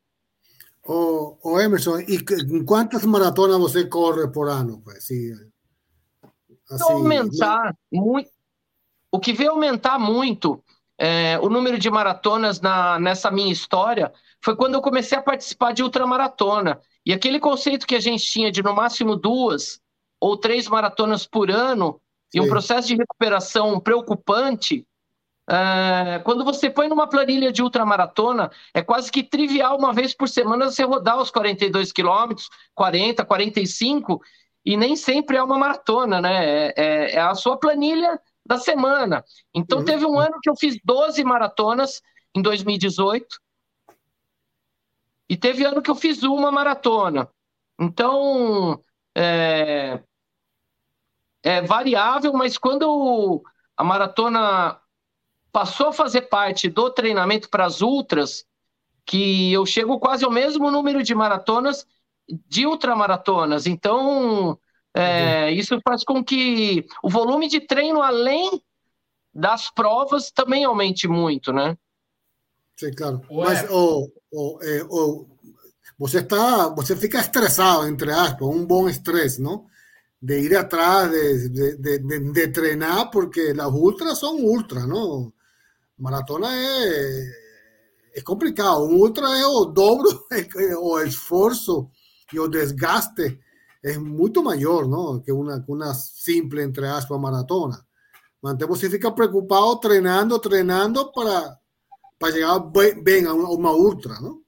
[0.85, 2.23] O, o Emerson, e
[2.63, 4.83] quantas maratonas você corre por ano?
[4.87, 5.33] Assim,
[6.69, 8.29] assim, aumentar muito.
[9.11, 10.63] O que veio aumentar muito
[10.99, 14.11] é, o número de maratonas na, nessa minha história
[14.43, 16.81] foi quando eu comecei a participar de ultramaratona.
[17.05, 19.79] E aquele conceito que a gente tinha de no máximo duas
[20.19, 22.39] ou três maratonas por ano Sim.
[22.39, 24.85] e um processo de recuperação preocupante,
[25.49, 30.27] é, quando você põe numa planilha de ultramaratona, é quase que trivial uma vez por
[30.27, 34.21] semana você rodar os 42 quilômetros, 40, 45,
[34.65, 36.45] e nem sempre é uma maratona, né?
[36.45, 39.23] É, é, é a sua planilha da semana.
[39.53, 39.85] Então, uhum.
[39.85, 42.01] teve um ano que eu fiz 12 maratonas
[42.35, 43.27] em 2018.
[45.29, 47.29] E teve ano que eu fiz uma maratona.
[47.79, 48.83] Então,
[49.15, 50.01] é,
[51.43, 53.43] é variável, mas quando
[53.77, 54.81] a maratona
[55.51, 58.45] passou a fazer parte do treinamento para as ultras,
[59.05, 61.85] que eu chego quase ao mesmo número de maratonas
[62.47, 63.67] de ultramaratonas.
[63.67, 64.59] Então,
[64.95, 68.61] é, isso faz com que o volume de treino, além
[69.33, 71.77] das provas, também aumente muito, né?
[72.75, 73.21] Sim, claro.
[73.29, 73.45] Ué.
[73.45, 75.25] Mas oh, oh, eh, oh,
[75.97, 79.67] você está, você fica estressado, entre aspas, um bom estresse, não?
[80.21, 85.33] De ir atrás, de, de, de, de, treinar, porque las ultras son ultras, ¿no?
[85.97, 87.27] Maratona es,
[88.13, 88.83] es complicado.
[88.83, 90.27] Un ultra es o dobro
[90.81, 91.91] o esfuerzo
[92.31, 93.39] y o desgaste
[93.81, 95.21] es mucho mayor, ¿no?
[95.21, 97.85] Que una, una simple, entre aspas, maratona.
[98.41, 101.59] Manté você fica preocupado treinando, treinando para,
[102.17, 104.41] para chegar bem, bem a uma ultra, não?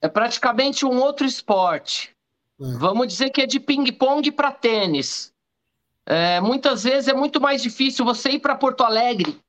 [0.00, 2.14] É praticamente um outro esporte.
[2.60, 2.64] É.
[2.76, 5.32] Vamos dizer que é de ping-pong para tênis.
[6.06, 9.40] É, muitas vezes é muito mais difícil você ir para Porto Alegre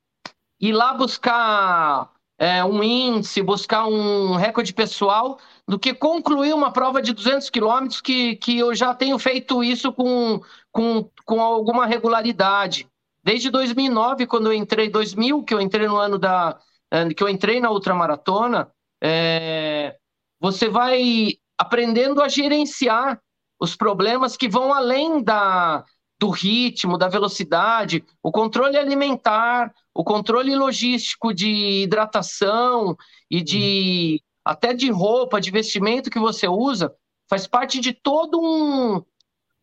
[0.60, 7.01] e lá buscar é, um índice, buscar um recorde pessoal, do que concluir uma prova
[7.01, 10.39] de 200 quilômetros que, que eu já tenho feito isso com,
[10.71, 12.88] com, com alguma regularidade.
[13.23, 16.60] Desde 2009, quando eu entrei, 2000, que eu entrei no ano da.
[16.91, 18.71] Eh, que eu entrei na ultramaratona,
[19.04, 19.97] é,
[20.39, 23.19] você vai aprendendo a gerenciar
[23.60, 25.84] os problemas que vão além da,
[26.19, 32.95] do ritmo, da velocidade, o controle alimentar, o controle logístico de hidratação
[33.30, 34.35] e de uhum.
[34.45, 36.95] Até de roupa, de vestimento que você usa,
[37.27, 39.03] faz parte de todo um,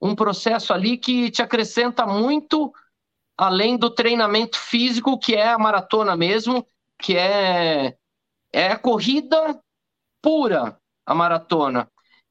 [0.00, 2.72] um processo ali que te acrescenta muito
[3.38, 6.66] além do treinamento físico, que é a maratona mesmo,
[7.00, 7.96] que é,
[8.52, 9.60] é a corrida
[10.20, 11.88] pura, a maratona.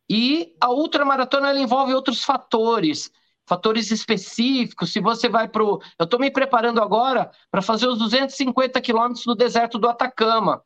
[0.10, 3.10] E a ultramaratona ela envolve outros fatores,
[3.48, 4.92] fatores específicos.
[4.92, 5.82] Se você vai para o.
[5.98, 10.62] Eu estou me preparando agora para fazer os 250 quilômetros no deserto do Atacama,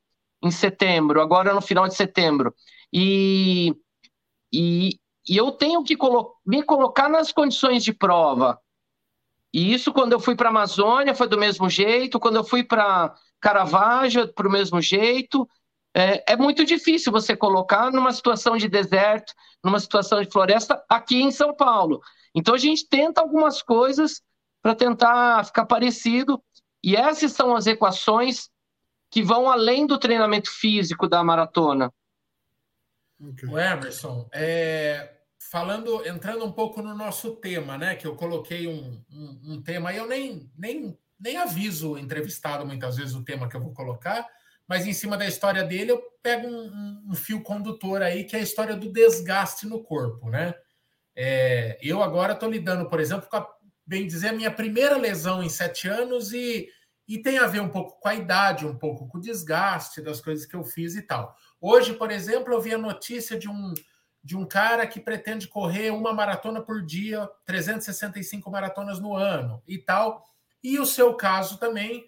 [0.48, 2.54] em setembro, agora no final de setembro.
[2.94, 3.74] E,
[4.54, 8.60] e, e eu tenho que colo me colocar nas condições de prova.
[9.54, 12.20] E isso, quando eu fui para a Amazônia, foi do mesmo jeito.
[12.20, 15.48] Quando eu fui para Caravaggio, para o mesmo jeito.
[15.98, 21.22] É, é, muito difícil você colocar numa situação de deserto, numa situação de floresta, aqui
[21.22, 22.02] em São Paulo.
[22.36, 24.22] Então a gente tenta algumas coisas
[24.62, 26.44] para tentar ficar parecido,
[26.84, 28.50] e essas são as equações
[29.16, 31.90] que vão além do treinamento físico da maratona.
[33.18, 33.48] Okay.
[33.48, 37.96] O Emerson, é, falando, entrando um pouco no nosso tema, né?
[37.96, 42.98] Que eu coloquei um, um, um tema, eu nem, nem, nem aviso o entrevistado muitas
[42.98, 44.28] vezes o tema que eu vou colocar,
[44.68, 48.40] mas em cima da história dele eu pego um, um fio condutor aí, que é
[48.40, 50.54] a história do desgaste no corpo, né?
[51.16, 53.48] É, eu agora estou lidando, por exemplo, com a,
[53.88, 56.70] bem dizer, a minha primeira lesão em sete anos e,
[57.08, 60.20] e tem a ver um pouco com a idade, um pouco com o desgaste das
[60.22, 61.36] coisas que eu fiz e tal.
[61.62, 63.74] Hoje, por exemplo, eu vi a notícia de um,
[64.24, 69.78] de um cara que pretende correr uma maratona por dia, 365 maratonas no ano e
[69.78, 70.26] tal.
[70.64, 72.08] E o seu caso também,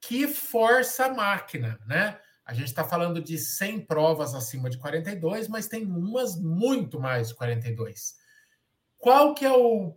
[0.00, 2.18] que força a máquina, né?
[2.44, 7.28] A gente está falando de 100 provas acima de 42, mas tem umas muito mais
[7.28, 8.22] de 42
[9.04, 9.94] qual que é o,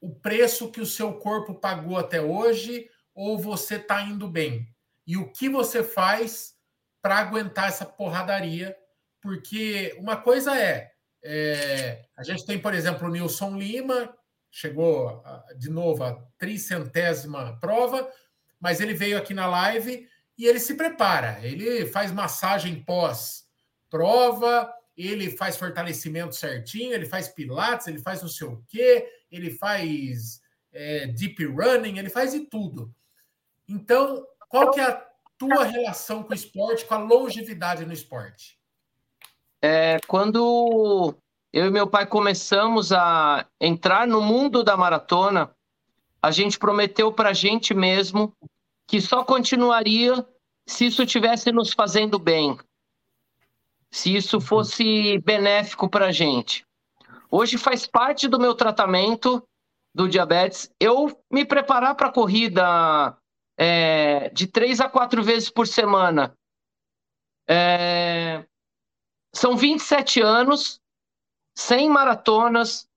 [0.00, 4.68] o preço que o seu corpo pagou até hoje ou você está indo bem?
[5.06, 6.54] E o que você faz
[7.00, 8.76] para aguentar essa porradaria?
[9.20, 14.14] Porque uma coisa é, é, a gente tem, por exemplo, o Nilson Lima,
[14.50, 15.22] chegou
[15.56, 18.10] de novo a tricentésima prova,
[18.60, 25.30] mas ele veio aqui na live e ele se prepara, ele faz massagem pós-prova, ele
[25.30, 31.06] faz fortalecimento certinho, ele faz pilates, ele faz não sei o quê, ele faz é,
[31.06, 32.94] deep running, ele faz de tudo.
[33.68, 35.06] Então, qual que é a
[35.38, 38.58] tua relação com o esporte, com a longevidade no esporte?
[39.60, 41.14] É, quando
[41.52, 45.54] eu e meu pai começamos a entrar no mundo da maratona,
[46.20, 48.34] a gente prometeu para a gente mesmo
[48.86, 50.26] que só continuaria
[50.66, 52.58] se isso estivesse nos fazendo bem
[53.92, 54.40] se isso uhum.
[54.40, 56.64] fosse benéfico para a gente.
[57.30, 59.46] Hoje faz parte do meu tratamento
[59.94, 63.14] do diabetes eu me preparar para a corrida
[63.62, 66.36] é, de três a quatro vezes por semana.
[67.48, 68.44] É,
[69.32, 70.80] são 27 anos,
[71.56, 72.88] 100 maratonas,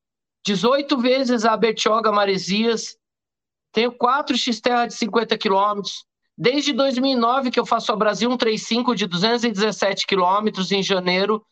[0.44, 2.98] 18 vezes a Bertioga Maresias,
[3.72, 6.04] tenho quatro X-Terra de 50 quilômetros,
[6.38, 11.46] Desde 2009 que eu faço a Brasil 135 de 217 quilômetros em janeiro,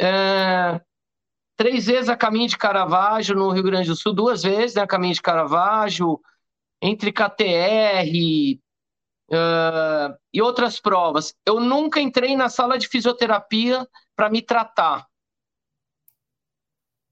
[0.00, 0.80] é,
[1.58, 4.86] três vezes a caminho de Caravaggio no Rio Grande do Sul, duas vezes né, a
[4.86, 6.18] caminho de Caravaggio,
[6.80, 8.60] entre KTR
[9.30, 11.34] é, e outras provas.
[11.44, 13.86] Eu nunca entrei na sala de fisioterapia
[14.16, 15.06] para me tratar.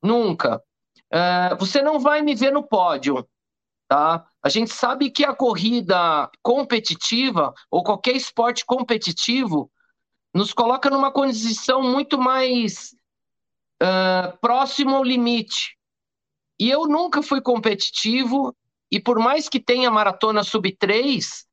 [0.02, 0.62] Nunca.
[1.10, 3.28] É, você não vai me ver no pódio,
[3.88, 4.26] tá?
[4.42, 9.70] A gente sabe que a corrida competitiva, ou qualquer esporte competitivo,
[10.32, 12.94] nos coloca numa condição muito mais
[13.82, 15.76] uh, próximo ao limite.
[16.60, 18.54] E eu nunca fui competitivo,
[18.90, 21.46] e por mais que tenha maratona sub 3,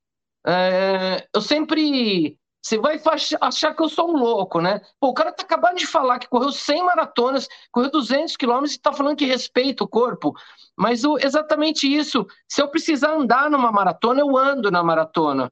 [0.48, 2.98] uh, eu sempre você vai
[3.42, 4.80] achar que eu sou um louco, né?
[4.98, 8.80] Pô, o cara tá acabando de falar que correu 100 maratonas, correu 200 quilômetros e
[8.80, 10.34] tá falando que respeita o corpo.
[10.74, 12.26] Mas o, exatamente isso.
[12.48, 15.52] Se eu precisar andar numa maratona, eu ando na maratona.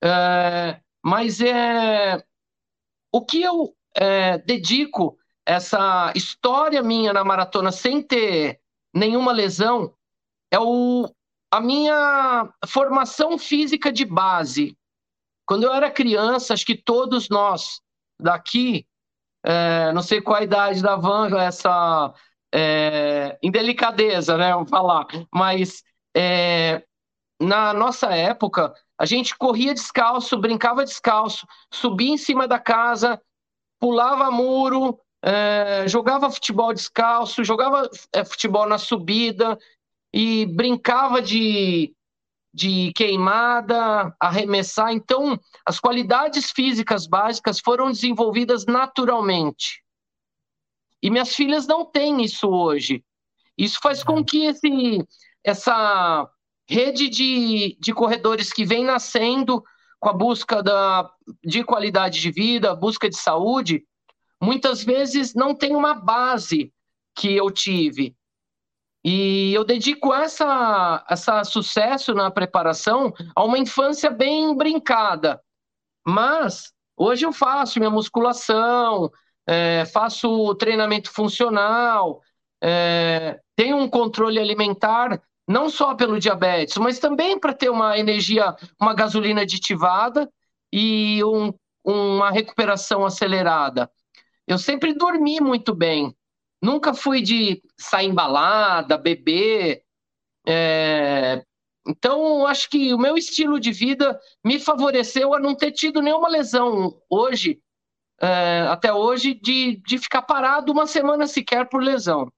[0.00, 2.24] É, mas é,
[3.10, 8.60] o que eu é, dedico essa história minha na maratona sem ter
[8.94, 9.92] nenhuma lesão
[10.50, 11.08] é o,
[11.50, 14.76] a minha formação física de base.
[15.46, 17.80] Quando eu era criança, acho que todos nós
[18.20, 18.86] daqui,
[19.44, 22.12] é, não sei qual a idade da Van, essa
[22.54, 24.52] é, indelicadeza, né?
[24.52, 25.82] Vamos falar, mas
[26.16, 26.82] é,
[27.40, 33.20] na nossa época, a gente corria descalço, brincava descalço, subia em cima da casa,
[33.78, 39.58] pulava muro, é, jogava futebol descalço, jogava é, futebol na subida
[40.18, 41.94] e brincava de,
[42.54, 44.90] de queimada, arremessar.
[44.90, 49.84] Então, as qualidades físicas básicas foram desenvolvidas naturalmente.
[51.02, 53.04] E minhas filhas não têm isso hoje.
[53.58, 55.06] Isso faz com que esse,
[55.44, 56.26] essa
[56.66, 59.62] rede de, de corredores que vem nascendo
[60.00, 61.10] com a busca da,
[61.44, 63.84] de qualidade de vida, busca de saúde,
[64.42, 66.72] muitas vezes não tem uma base
[67.14, 68.16] que eu tive.
[69.08, 75.40] E eu dedico essa, essa sucesso na preparação a uma infância bem brincada.
[76.04, 79.08] Mas hoje eu faço minha musculação,
[79.46, 82.20] é, faço treinamento funcional,
[82.60, 88.56] é, tenho um controle alimentar não só pelo diabetes, mas também para ter uma energia,
[88.80, 90.28] uma gasolina aditivada
[90.72, 91.54] e um,
[91.84, 93.88] uma recuperação acelerada.
[94.48, 96.12] Eu sempre dormi muito bem.
[96.62, 99.82] Nunca fui de sair embalada, beber.
[100.46, 101.44] É...
[101.86, 106.28] Então, acho que o meu estilo de vida me favoreceu a não ter tido nenhuma
[106.28, 107.62] lesão hoje,
[108.20, 112.28] é, até hoje, de, de ficar parado uma semana sequer por lesão.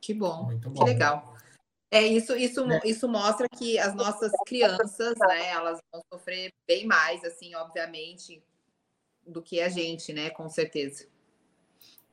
[0.00, 0.72] Que bom, bom.
[0.72, 1.32] que legal.
[1.90, 2.80] É isso, isso, é.
[2.84, 8.42] isso mostra que as nossas crianças, né, elas vão sofrer bem mais, assim, obviamente,
[9.26, 11.06] do que a gente, né, com certeza.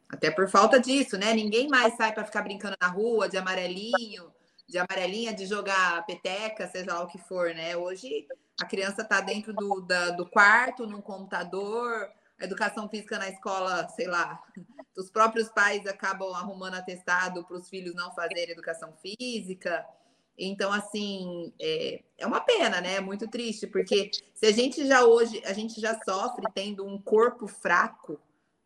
[0.10, 1.34] Até por falta disso, né?
[1.34, 4.34] Ninguém mais sai para ficar brincando na rua de amarelinho,
[4.68, 7.78] de amarelinha, de jogar peteca, seja lá o que for, né?
[7.78, 8.28] Hoje
[8.60, 13.88] a criança está dentro do, da, do quarto, no computador, a educação física na escola,
[13.89, 14.41] sei lá,
[14.97, 19.86] os próprios pais acabam arrumando atestado para os filhos não fazerem educação física.
[20.38, 22.95] Então, assim, é, é uma pena, né?
[22.95, 26.99] É muito triste, porque se a gente já hoje, a gente já sofre tendo um
[26.99, 28.20] corpo fraco,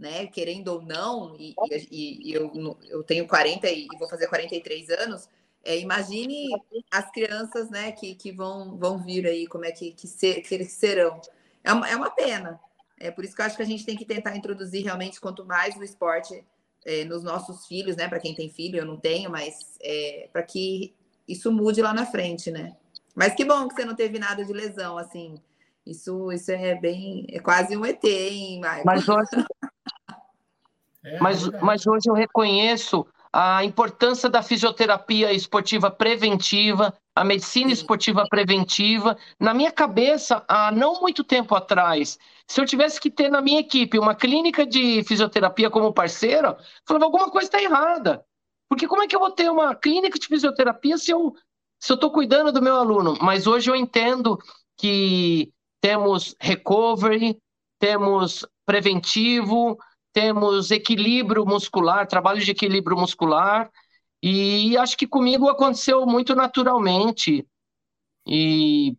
[0.03, 0.27] né?
[0.27, 1.55] Querendo ou não, e,
[1.89, 5.29] e, e eu, eu tenho 40 e vou fazer 43 anos,
[5.63, 6.49] é, imagine
[6.91, 10.53] as crianças, né, que, que vão, vão vir aí, como é que, que, ser, que
[10.53, 11.21] eles serão.
[11.63, 12.59] É uma, é uma pena,
[12.99, 15.45] é por isso que eu acho que a gente tem que tentar introduzir realmente quanto
[15.45, 16.43] mais o esporte
[16.85, 18.09] é, nos nossos filhos, né?
[18.09, 20.93] Para quem tem filho, eu não tenho, mas é, para que
[21.25, 22.75] isso mude lá na frente, né?
[23.15, 25.35] Mas que bom que você não teve nada de lesão, assim.
[25.85, 27.25] Isso, isso é bem.
[27.29, 28.85] É quase um ET, hein, Marcos?
[28.85, 29.45] Mas hoje,
[31.03, 38.25] é, mas, mas hoje eu reconheço a importância da fisioterapia esportiva preventiva, a medicina esportiva
[38.29, 39.17] preventiva.
[39.39, 43.59] Na minha cabeça, há não muito tempo atrás, se eu tivesse que ter na minha
[43.59, 48.23] equipe uma clínica de fisioterapia como parceira, eu falava, alguma coisa está errada.
[48.69, 51.33] Porque como é que eu vou ter uma clínica de fisioterapia se eu
[51.79, 53.17] se eu estou cuidando do meu aluno?
[53.19, 54.39] Mas hoje eu entendo
[54.77, 55.51] que
[55.81, 57.37] temos recovery,
[57.77, 59.77] temos preventivo,
[60.13, 63.69] temos equilíbrio muscular, trabalho de equilíbrio muscular,
[64.21, 67.45] e acho que comigo aconteceu muito naturalmente.
[68.25, 68.95] E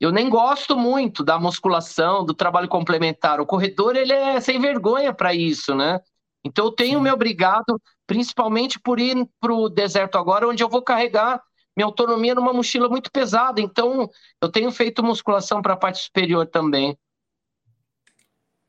[0.00, 3.40] eu nem gosto muito da musculação, do trabalho complementar.
[3.40, 6.00] O corredor ele é sem vergonha para isso, né?
[6.44, 7.04] Então eu tenho Sim.
[7.04, 11.42] me obrigado, principalmente por ir para o deserto agora, onde eu vou carregar
[11.76, 13.60] minha autonomia numa mochila muito pesada.
[13.60, 14.08] Então
[14.40, 16.96] eu tenho feito musculação para a parte superior também.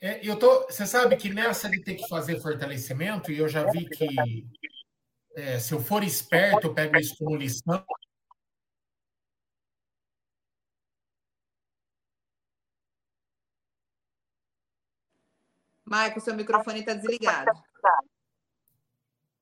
[0.01, 3.69] É, eu tô, você sabe que nessa de ter que fazer fortalecimento, e eu já
[3.69, 4.07] vi que
[5.35, 7.85] é, se eu for esperto, eu pego isso como lição.
[15.85, 17.51] Michael, seu microfone está desligado.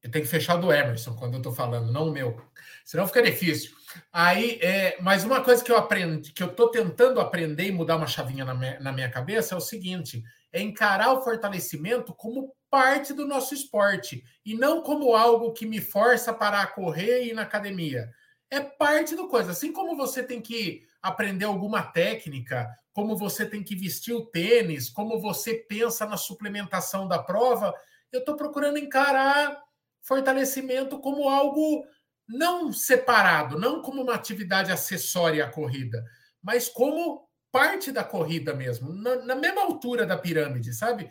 [0.01, 2.49] Eu tenho que fechar do Emerson quando eu estou falando, não o meu.
[2.87, 3.75] Senão fica difícil.
[4.13, 7.97] Aí, é, mas uma coisa que eu aprendi, que eu estou tentando aprender e mudar
[7.97, 10.23] uma chavinha na minha, na minha cabeça é o seguinte:
[10.53, 15.81] é encarar o fortalecimento como parte do nosso esporte e não como algo que me
[15.81, 18.09] força para correr e ir na academia.
[18.49, 19.51] É parte do coisa.
[19.51, 24.89] Assim como você tem que aprender alguma técnica, como você tem que vestir o tênis,
[24.89, 27.73] como você pensa na suplementação da prova,
[28.13, 29.61] eu estou procurando encarar
[30.01, 31.85] fortalecimento como algo
[32.27, 36.03] não separado, não como uma atividade acessória à corrida,
[36.41, 41.09] mas como parte da corrida mesmo, na, na mesma altura da pirâmide, sabe?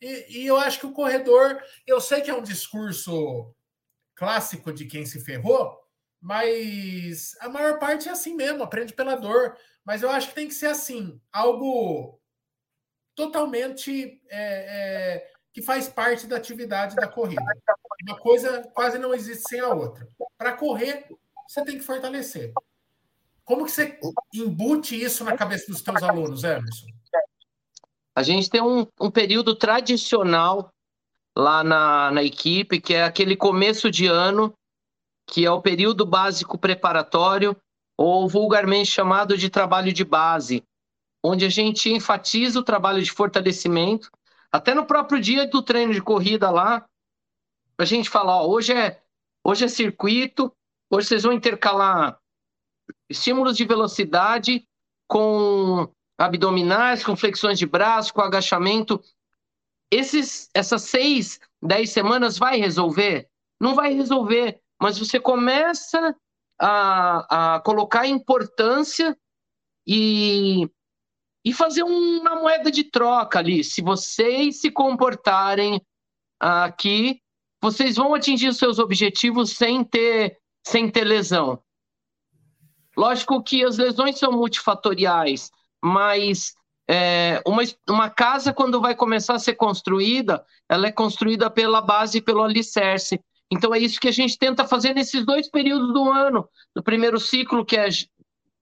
[0.00, 3.54] E, e, eu acho que o corredor, eu sei que é um discurso
[4.14, 5.78] clássico de quem se ferrou,
[6.20, 9.56] mas a maior parte é assim mesmo, aprende pela dor.
[9.84, 12.20] Mas eu acho que tem que ser assim, algo
[13.14, 17.42] totalmente é, é, que faz parte da atividade da corrida.
[18.06, 20.06] Uma coisa quase não existe sem a outra.
[20.40, 21.06] Para correr,
[21.46, 22.54] você tem que fortalecer.
[23.44, 23.98] Como que você
[24.32, 26.86] embute isso na cabeça dos seus alunos, Emerson?
[28.16, 30.72] A gente tem um, um período tradicional
[31.36, 34.54] lá na, na equipe, que é aquele começo de ano,
[35.26, 37.54] que é o período básico preparatório,
[37.94, 40.64] ou vulgarmente chamado de trabalho de base,
[41.22, 44.10] onde a gente enfatiza o trabalho de fortalecimento.
[44.50, 46.88] Até no próprio dia do treino de corrida lá,
[47.76, 49.02] a gente fala, ó, hoje é
[49.44, 50.54] hoje é circuito,
[50.90, 52.18] hoje vocês vão intercalar
[53.08, 54.66] estímulos de velocidade
[55.08, 59.02] com abdominais, com flexões de braço, com agachamento.
[59.90, 63.28] Esses, essas seis, dez semanas vai resolver?
[63.60, 66.16] Não vai resolver, mas você começa
[66.58, 69.16] a, a colocar importância
[69.86, 70.70] e,
[71.44, 73.64] e fazer uma moeda de troca ali.
[73.64, 75.80] Se vocês se comportarem
[76.38, 77.20] aqui,
[77.60, 81.62] vocês vão atingir os seus objetivos sem ter, sem ter lesão.
[82.96, 85.50] Lógico que as lesões são multifatoriais,
[85.82, 86.54] mas
[86.88, 92.18] é, uma, uma casa, quando vai começar a ser construída, ela é construída pela base
[92.18, 93.20] e pelo alicerce.
[93.50, 96.48] Então é isso que a gente tenta fazer nesses dois períodos do ano.
[96.74, 97.88] No primeiro ciclo, que é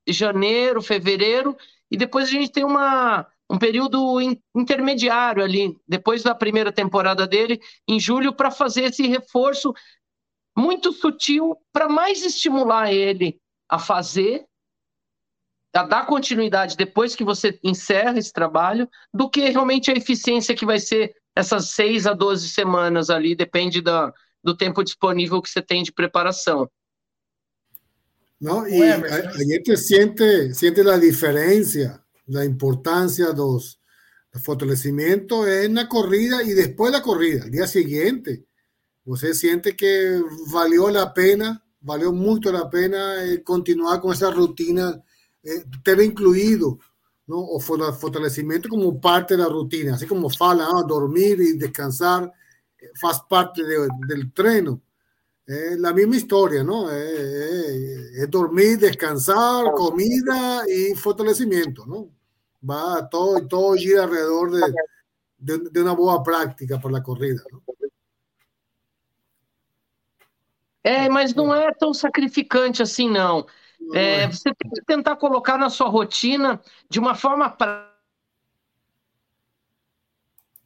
[0.06, 1.56] janeiro, fevereiro,
[1.90, 7.26] e depois a gente tem uma, um período in, intermediário ali, depois da primeira temporada
[7.26, 9.72] dele, em julho, para fazer esse reforço
[10.56, 14.44] muito sutil para mais estimular ele a fazer,
[15.74, 20.66] a dar continuidade depois que você encerra esse trabalho, do que realmente a eficiência que
[20.66, 25.62] vai ser essas seis a 12 semanas ali, depende da, do tempo disponível que você
[25.62, 26.68] tem de preparação.
[28.40, 30.96] Não, e a, a gente sente, sente a
[32.28, 33.78] diferença, a importância dos,
[34.32, 38.44] do fortalecimento é na corrida e depois da corrida, no dia seguinte.
[39.04, 45.02] Você sente que valeu a pena valeu muito a pena eh, continuar com essa rotina,
[45.44, 46.78] eh, ter incluído
[47.26, 47.38] ¿no?
[47.56, 52.30] o fortalecimento como parte da rotina, assim como fala, ah, dormir e descansar
[52.80, 54.82] eh, faz parte de, del treino.
[55.48, 56.90] É a mesma história, não?
[56.90, 62.10] É, é, é, dormir, descansar, comida e fortalecimento, não?
[62.68, 67.42] Va todo, todo gira alrededor de, de, de uma boa prática para a corrida.
[67.50, 67.62] Não?
[70.84, 73.46] É, mas não é tão sacrificante assim, não.
[73.94, 76.60] É, você tem que tentar colocar na sua rotina
[76.90, 77.88] de uma forma prática.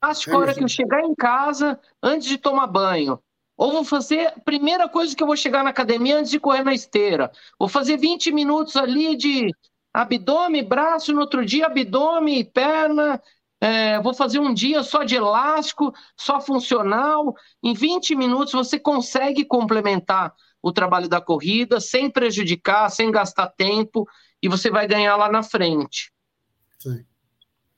[0.00, 3.22] A hora que eu chegar em casa, antes de tomar banho.
[3.57, 6.64] Ou vou fazer a primeira coisa que eu vou chegar na academia antes de correr
[6.64, 7.30] na esteira.
[7.57, 9.55] Vou fazer 20 minutos ali de
[9.93, 13.20] abdômen, braço, no outro dia abdômen, perna,
[13.62, 17.32] é, vou fazer um dia só de elástico, só funcional.
[17.62, 24.05] Em 20 minutos você consegue complementar o trabalho da corrida sem prejudicar, sem gastar tempo,
[24.43, 26.12] e você vai ganhar lá na frente.
[26.78, 27.05] Sim.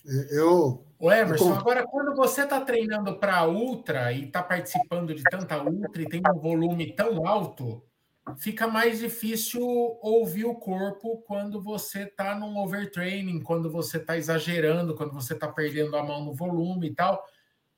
[0.06, 0.86] É, eu.
[0.98, 6.00] O Emerson, agora quando você está treinando para ultra e está participando de tanta ultra
[6.00, 7.82] e tem um volume tão alto,
[8.38, 9.62] fica mais difícil
[10.02, 15.48] ouvir o corpo quando você está num overtraining, quando você está exagerando, quando você está
[15.48, 17.24] perdendo a mão no volume e tal.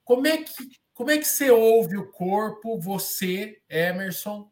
[0.05, 0.53] Como é que
[0.97, 4.51] como é que você ouve o corpo, você, Emerson,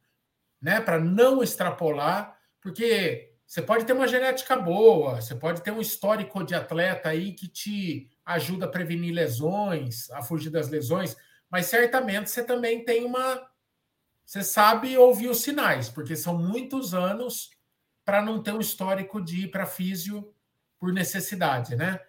[0.61, 5.81] né, para não extrapolar, porque você pode ter uma genética boa, você pode ter um
[5.81, 11.17] histórico de atleta aí que te ajuda a prevenir lesões, a fugir das lesões,
[11.49, 13.41] mas certamente você também tem uma
[14.25, 17.51] você sabe ouvir os sinais, porque são muitos anos
[18.05, 20.33] para não ter um histórico de ir para físio
[20.79, 22.01] por necessidade, né?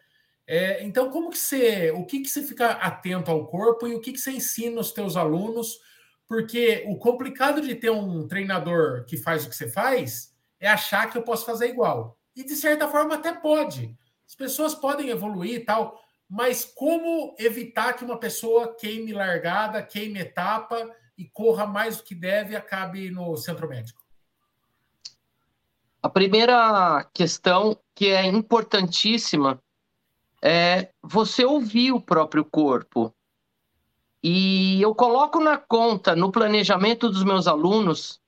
[0.48, 4.00] É, então, como que você, o que que você fica atento ao corpo e o
[4.00, 5.80] que que você ensina os teus alunos?
[6.28, 11.10] Porque o complicado de ter um treinador que faz o que você faz é achar
[11.10, 12.20] que eu posso fazer igual.
[12.36, 13.96] E de certa forma até pode.
[14.28, 16.00] As pessoas podem evoluir e tal,
[16.30, 22.16] mas como evitar que uma pessoa queime largada, queime etapa e corra mais do que
[22.16, 24.04] deve e acabe no centro médico?
[26.02, 29.60] A primeira questão que é importantíssima
[30.42, 33.12] é você ouvir o próprio corpo.
[34.22, 38.20] E eu coloco na conta, no planejamento dos meus alunos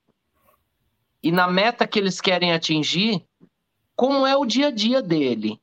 [1.22, 3.24] e na meta que eles querem atingir,
[3.94, 5.60] como é o dia a dia dele.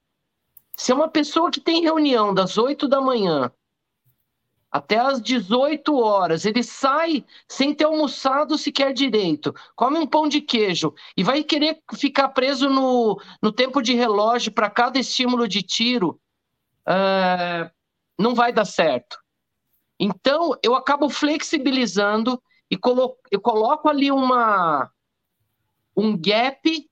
[0.76, 3.52] Se é uma pessoa que tem reunião das 8 da manhã
[4.76, 6.44] até às 18 horas.
[6.44, 11.82] Ele sai sem ter almoçado sequer direito, come um pão de queijo e vai querer
[11.94, 16.20] ficar preso no, no tempo de relógio para cada estímulo de tiro.
[16.86, 17.72] Uh,
[18.20, 19.18] não vai dar certo.
[19.98, 24.92] Então, eu acabo flexibilizando e colo eu coloco ali uma,
[25.96, 26.90] um gap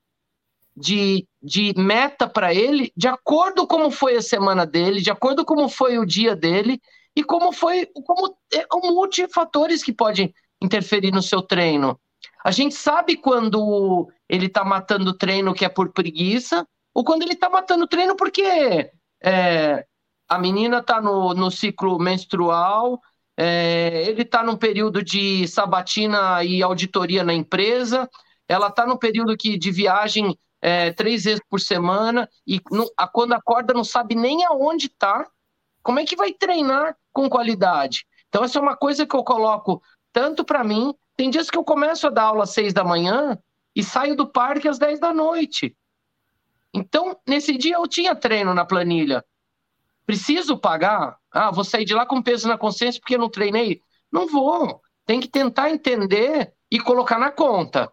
[0.74, 5.44] de, de meta para ele, de acordo com como foi a semana dele, de acordo
[5.44, 6.80] com como foi o dia dele
[7.16, 11.98] e como foi, como é, multifatores que podem interferir no seu treino.
[12.44, 17.22] A gente sabe quando ele está matando o treino que é por preguiça, ou quando
[17.22, 18.90] ele está matando o treino porque
[19.22, 19.86] é,
[20.28, 23.00] a menina está no, no ciclo menstrual,
[23.36, 28.08] é, ele está num período de sabatina e auditoria na empresa,
[28.48, 33.08] ela está no período que, de viagem é, três vezes por semana, e não, a,
[33.08, 35.26] quando acorda não sabe nem aonde está,
[35.84, 38.06] como é que vai treinar com qualidade?
[38.28, 39.80] Então, essa é uma coisa que eu coloco
[40.12, 40.94] tanto para mim.
[41.14, 43.38] Tem dias que eu começo a dar aula às seis da manhã
[43.76, 45.76] e saio do parque às dez da noite.
[46.72, 49.22] Então, nesse dia eu tinha treino na planilha.
[50.06, 51.18] Preciso pagar?
[51.30, 53.80] Ah, vou sair de lá com peso na consciência porque não treinei?
[54.10, 54.80] Não vou.
[55.06, 57.92] Tem que tentar entender e colocar na conta.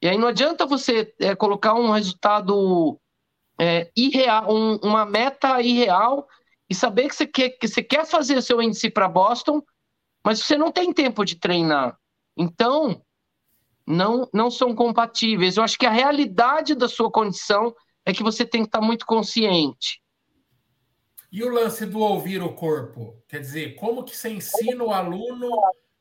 [0.00, 2.98] E aí não adianta você é, colocar um resultado
[3.58, 6.26] é, irreal, um, uma meta irreal
[6.68, 9.62] e saber que você quer, que você quer fazer seu índice para Boston,
[10.24, 11.96] mas você não tem tempo de treinar.
[12.36, 13.02] Então,
[13.86, 15.56] não, não são compatíveis.
[15.56, 19.06] Eu acho que a realidade da sua condição é que você tem que estar muito
[19.06, 20.02] consciente.
[21.30, 23.22] E o lance do ouvir o corpo?
[23.28, 25.50] Quer dizer, como que você ensina o aluno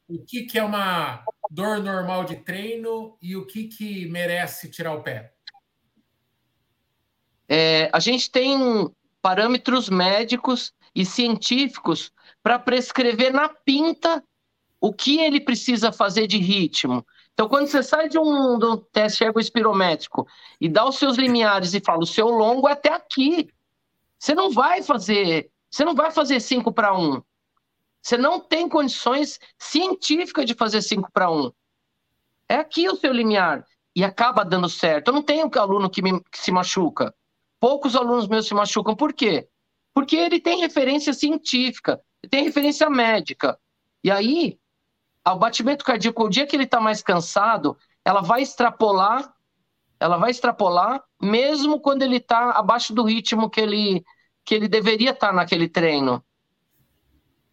[0.08, 4.94] o que, que é uma dor normal de treino e o que, que merece tirar
[4.94, 5.34] o pé?
[7.48, 8.90] É, a gente tem
[9.26, 12.12] parâmetros médicos e científicos
[12.44, 14.24] para prescrever na pinta
[14.80, 17.04] o que ele precisa fazer de ritmo.
[17.34, 20.28] Então, quando você sai de um, de um teste ergoespirométrico
[20.62, 23.50] e dá os seus limiares e fala o seu longo é até aqui,
[24.20, 27.20] você não vai fazer, você não vai fazer 5 para 1.
[28.04, 31.52] Você não tem condições científicas de fazer 5 para 1.
[32.48, 33.66] É aqui o seu limiar.
[33.96, 35.08] E acaba dando certo.
[35.08, 37.12] Eu não tenho aluno que, me, que se machuca.
[37.66, 38.96] Poucos alunos meus se machucam.
[38.96, 39.50] Por quê?
[39.92, 42.00] Porque ele tem referência científica,
[42.30, 43.58] tem referência médica.
[44.04, 44.60] E aí,
[45.28, 49.34] o batimento cardíaco, o dia que ele está mais cansado, ela vai extrapolar,
[50.00, 54.06] ela vai extrapolar, mesmo quando ele está abaixo do ritmo que ele,
[54.46, 56.24] que ele deveria estar naquele treino.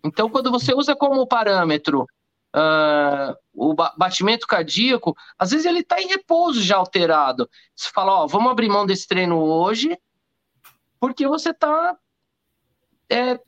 [0.04, 2.06] Então, quando você usa como parâmetro
[2.54, 7.48] uh, o batimento cardíaco, às vezes ele está em repouso já alterado.
[7.74, 9.98] Você fala, ó, vamos abrir mão desse treino hoje,
[11.00, 11.96] porque você está
[13.10, 13.38] é,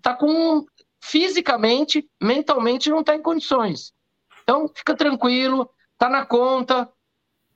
[0.00, 0.64] tá com
[1.02, 3.92] fisicamente, mentalmente não está em condições.
[4.42, 6.90] Então, fica tranquilo, tá na conta.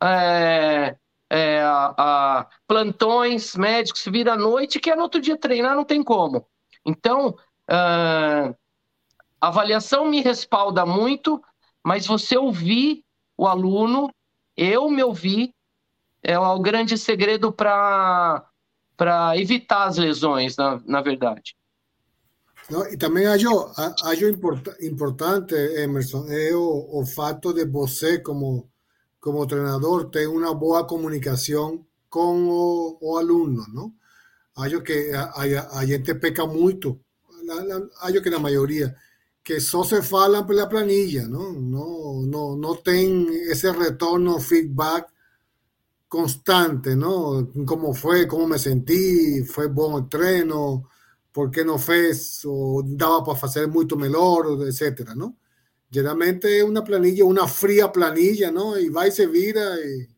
[0.03, 0.97] É,
[1.31, 5.85] é, a, a, plantões médicos, vira à noite, que é no outro dia treinar, não
[5.85, 6.47] tem como.
[6.85, 7.35] Então,
[7.71, 8.57] uh,
[9.45, 11.43] a avaliação me respalda muito,
[11.85, 13.05] mas você ouvir
[13.37, 14.11] o aluno,
[14.57, 15.53] eu me ouvir,
[16.23, 18.43] é o grande segredo para
[19.37, 21.55] evitar as lesões, na, na verdade.
[22.91, 23.71] E também acho,
[24.05, 28.67] acho import, importante, Emerson, é o, o fato de você, como
[29.21, 33.93] como treinador tem uma boa comunicação com o, o aluno, não?
[34.57, 36.99] Acho que a, a, a gente peca muito,
[38.01, 38.95] acho que na maioria,
[39.45, 41.53] que só se fala pela planilha, não?
[41.53, 45.07] Não, não, não tem esse retorno, feedback
[46.09, 47.45] constante, não?
[47.67, 50.85] Como foi, como me senti, foi bom o treino,
[51.33, 55.37] por que não fez, ou dava para fazer muito melhor, etc., não?
[55.91, 58.79] Geralmente é uma planilha, uma fria planilha, não?
[58.79, 60.09] E vai se vira e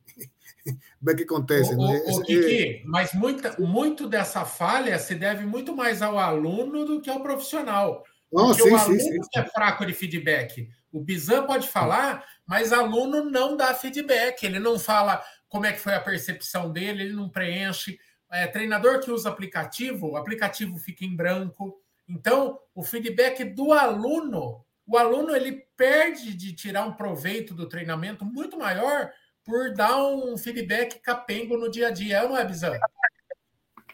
[1.03, 1.75] vê o que acontece.
[1.75, 2.03] O, né?
[2.07, 7.01] o, o Kiki, mas muita, muito dessa falha se deve muito mais ao aluno do
[7.01, 8.05] que ao profissional.
[8.33, 9.29] Oh, Porque sim, o aluno sim, sim.
[9.37, 10.69] é fraco de feedback.
[10.93, 14.43] O Bizan pode falar, mas aluno não dá feedback.
[14.43, 17.99] Ele não fala como é que foi a percepção dele, ele não preenche.
[18.31, 21.81] É, treinador que usa aplicativo, o aplicativo fica em branco.
[22.09, 28.25] Então, o feedback do aluno o aluno ele perde de tirar um proveito do treinamento
[28.25, 29.11] muito maior
[29.45, 32.79] por dar um feedback capengo no dia a dia, não é, Bizan?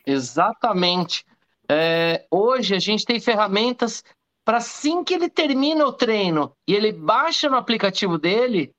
[0.04, 1.24] Exatamente.
[1.68, 4.04] É, hoje a gente tem ferramentas
[4.44, 8.74] para assim que ele termina o treino e ele baixa no aplicativo dele,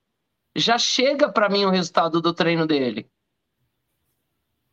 [0.55, 3.09] já chega para mim o resultado do treino dele.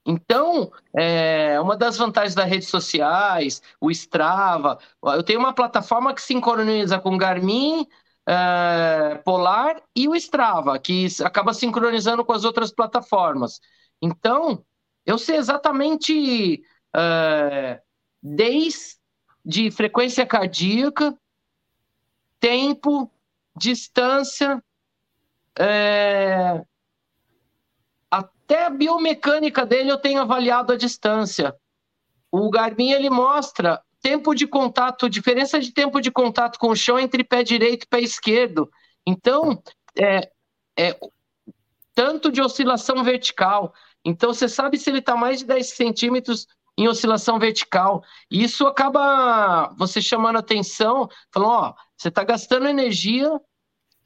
[0.05, 6.23] Então, é, uma das vantagens das redes sociais, o Strava, eu tenho uma plataforma que
[6.23, 7.87] sincroniza com Garmin,
[8.27, 13.61] é, Polar e o Strava, que acaba sincronizando com as outras plataformas.
[14.03, 14.65] Então,
[15.05, 16.63] eu sei exatamente
[16.97, 17.81] é,
[18.23, 19.00] desde
[19.45, 21.17] de frequência cardíaca,
[22.39, 23.11] tempo,
[23.57, 24.63] distância,
[25.59, 26.63] é...
[28.11, 31.55] até a biomecânica dele eu tenho avaliado a distância.
[32.31, 36.99] O Garmin ele mostra tempo de contato, diferença de tempo de contato com o chão
[36.99, 38.71] entre pé direito e pé esquerdo.
[39.07, 39.63] Então,
[39.99, 40.31] é,
[40.79, 40.99] é
[41.95, 43.75] tanto de oscilação vertical.
[44.05, 46.47] Então, você sabe se ele está mais de 10 centímetros
[46.81, 48.03] em oscilação vertical.
[48.31, 53.31] E isso acaba você chamando atenção, falando: ó, você está gastando energia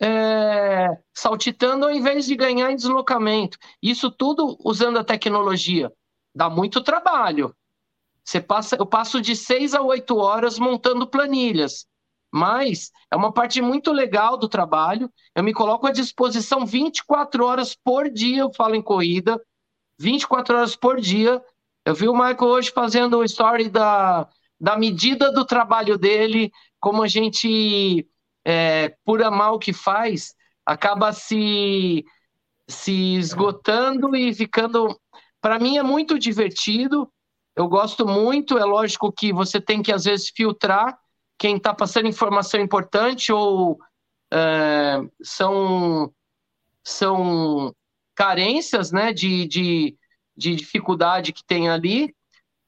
[0.01, 3.57] é, saltitando ao invés de ganhar em deslocamento.
[3.81, 5.93] Isso tudo usando a tecnologia.
[6.35, 7.55] Dá muito trabalho.
[8.25, 11.87] Você passa, eu passo de seis a oito horas montando planilhas,
[12.33, 15.12] mas é uma parte muito legal do trabalho.
[15.35, 19.41] Eu me coloco à disposição 24 horas por dia, eu falo em corrida,
[19.99, 21.41] 24 horas por dia.
[21.85, 24.28] Eu vi o Michael hoje fazendo o story da,
[24.61, 28.07] da medida do trabalho dele, como a gente,
[28.45, 32.05] é, por amar o que faz, acaba se,
[32.68, 34.99] se esgotando e ficando.
[35.41, 37.11] Para mim é muito divertido
[37.57, 40.99] eu gosto muito, é lógico que você tem que, às vezes, filtrar
[41.39, 43.78] quem está passando informação importante ou
[44.32, 46.12] é, são,
[46.82, 47.72] são
[48.14, 49.97] carências né, de, de,
[50.37, 52.14] de dificuldade que tem ali,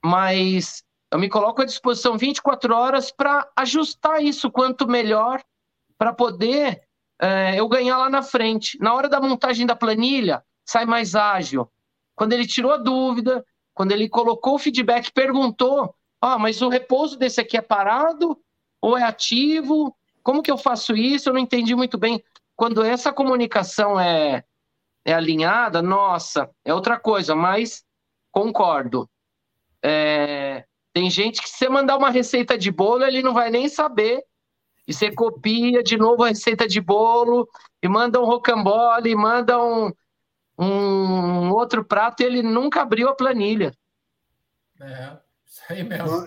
[0.05, 5.43] mas eu me coloco à disposição 24 horas para ajustar isso quanto melhor,
[5.99, 6.83] para poder
[7.21, 8.79] é, eu ganhar lá na frente.
[8.81, 11.71] Na hora da montagem da planilha, sai mais ágil.
[12.15, 13.45] Quando ele tirou a dúvida,
[13.75, 18.39] quando ele colocou o feedback, perguntou: ah, mas o repouso desse aqui é parado
[18.81, 19.97] ou é ativo?
[20.23, 21.29] Como que eu faço isso?
[21.29, 22.23] Eu não entendi muito bem.
[22.57, 24.45] Quando essa comunicação é,
[25.07, 27.85] é alinhada, nossa, é outra coisa, mas
[28.33, 29.09] concordo.
[29.81, 33.69] É, tem gente que se você mandar uma receita de bolo, ele não vai nem
[33.69, 34.25] saber.
[34.85, 37.49] E você copia de novo a receita de bolo,
[37.81, 39.93] e manda um rocambole, e manda um,
[40.59, 43.73] um outro prato e ele nunca abriu a planilha.
[44.81, 46.27] É, isso aí mesmo.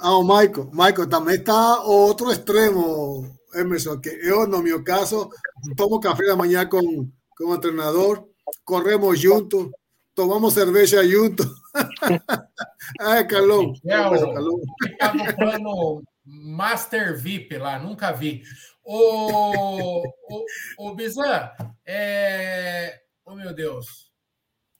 [0.00, 5.28] Ah, o Michael, Michael, também está outro extremo, Emerson, que eu, no meu caso,
[5.76, 7.10] tomo café da manhã com
[7.40, 8.26] o treinador,
[8.64, 9.70] corremos juntos,
[10.14, 11.46] tomamos cerveja juntos.
[13.00, 13.72] Ai, Calão.
[13.86, 14.62] É, o,
[14.98, 18.42] tá no plano Master VIP lá, nunca vi.
[18.84, 20.44] O, o,
[20.78, 21.50] o Bizan,
[21.84, 22.98] é,
[23.30, 24.10] Oh, meu Deus.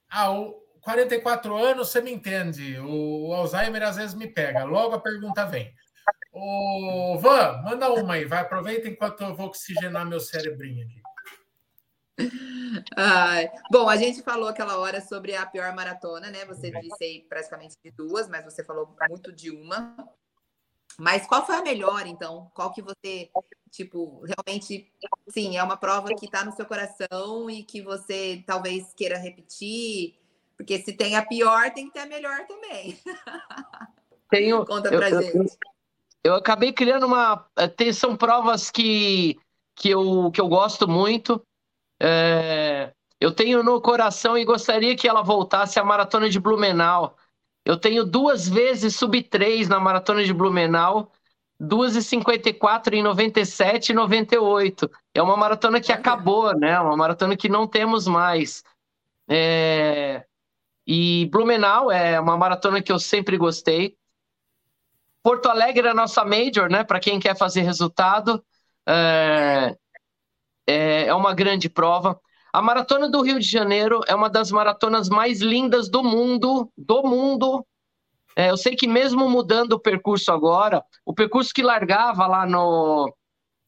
[0.08, 2.78] Ah, o 44 anos, você me entende.
[2.80, 4.64] O, Alzheimer às vezes me pega.
[4.64, 5.70] Logo a pergunta vem.
[6.32, 8.24] O Van, manda uma aí.
[8.24, 10.98] Vai, aproveita enquanto eu vou oxigenar meu cerebrinho aqui.
[12.96, 16.44] Ai, bom, a gente falou aquela hora sobre a pior maratona, né?
[16.46, 19.96] Você disse aí praticamente de duas, mas você falou muito de uma.
[20.98, 22.50] Mas qual foi a melhor, então?
[22.54, 23.30] Qual que você,
[23.70, 24.92] tipo, realmente,
[25.28, 30.18] sim, é uma prova que está no seu coração e que você talvez queira repetir?
[30.56, 32.98] Porque se tem a pior, tem que ter a melhor também.
[34.28, 35.36] Tenho, Conta pra eu, gente.
[35.36, 35.46] Eu,
[36.24, 37.48] eu, acabei criando uma.
[37.56, 39.38] Eh, são provas que,
[39.74, 41.42] que, eu, que eu gosto muito.
[42.00, 47.16] É, eu tenho no coração e gostaria que ela voltasse a maratona de Blumenau
[47.68, 51.12] eu tenho duas vezes sub 3 na maratona de Blumenau,
[51.60, 54.90] 2,54 em 97 e 98.
[55.12, 56.80] É uma maratona que acabou, né?
[56.80, 58.64] Uma maratona que não temos mais.
[59.28, 60.24] É...
[60.86, 63.98] E Blumenau é uma maratona que eu sempre gostei.
[65.22, 66.84] Porto Alegre é a nossa major, né?
[66.84, 68.42] Para quem quer fazer resultado.
[68.88, 69.76] É...
[70.68, 71.06] é...
[71.06, 72.20] é uma grande prova.
[72.52, 77.02] A Maratona do Rio de Janeiro é uma das maratonas mais lindas do mundo, do
[77.02, 77.64] mundo.
[78.34, 83.12] É, eu sei que mesmo mudando o percurso agora, o percurso que largava lá no,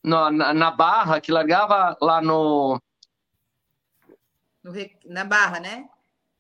[0.03, 2.81] no na, na, Barra, que largava lá no...
[4.63, 4.73] no
[5.07, 5.89] na Barra, né?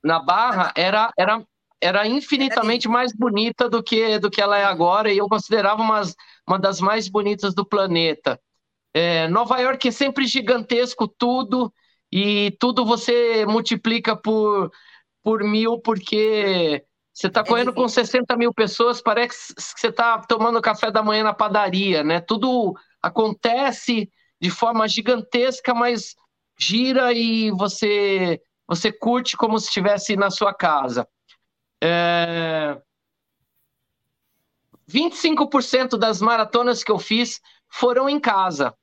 [0.02, 1.44] Na Barra era era
[1.82, 6.02] era infinitamente mais bonita do que do que ela é agora e eu considerava uma,
[6.46, 8.40] uma das mais bonitas do planeta.
[8.93, 11.72] É, Nova York é sempre gigantesco tudo
[12.12, 14.70] e tudo você multiplica por,
[15.22, 20.18] por mil, porque você está é correndo com 60 mil pessoas, parece que você está
[20.22, 22.20] tomando café da manhã na padaria, né?
[22.20, 24.11] Tudo acontece
[24.41, 26.16] de forma gigantesca, mas
[26.59, 31.07] gira e você você curte como se estivesse na sua casa.
[31.82, 32.80] É...
[34.88, 38.74] 25% das maratonas que eu fiz foram em casa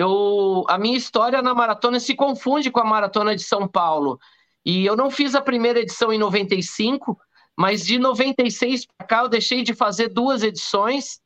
[0.00, 4.18] eu, a minha história na maratona se confunde com a maratona de São Paulo.
[4.64, 7.18] E eu não fiz a primeira edição em 95,
[7.56, 11.20] Mas de 96 para cá eu deixei de fazer duas edições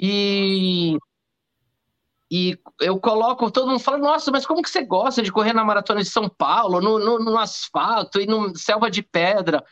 [0.00, 0.98] e
[2.30, 5.64] e eu coloco, todo mundo fala, nossa, mas como que você gosta de correr na
[5.64, 9.64] Maratona de São Paulo, no, no, no asfalto e no selva de pedra?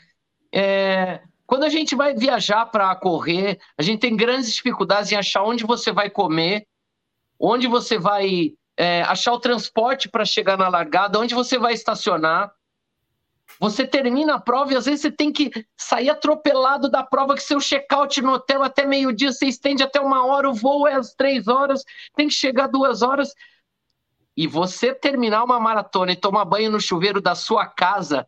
[0.54, 5.42] É, quando a gente vai viajar para correr, a gente tem grandes dificuldades em achar
[5.42, 6.66] onde você vai comer,
[7.42, 12.52] onde você vai é, achar o transporte para chegar na largada, onde você vai estacionar.
[13.58, 17.42] Você termina a prova e às vezes você tem que sair atropelado da prova, que
[17.42, 21.14] seu check-out no hotel até meio-dia, você estende até uma hora, o voo é às
[21.14, 21.82] três horas,
[22.14, 23.34] tem que chegar duas horas.
[24.36, 28.26] E você terminar uma maratona e tomar banho no chuveiro da sua casa,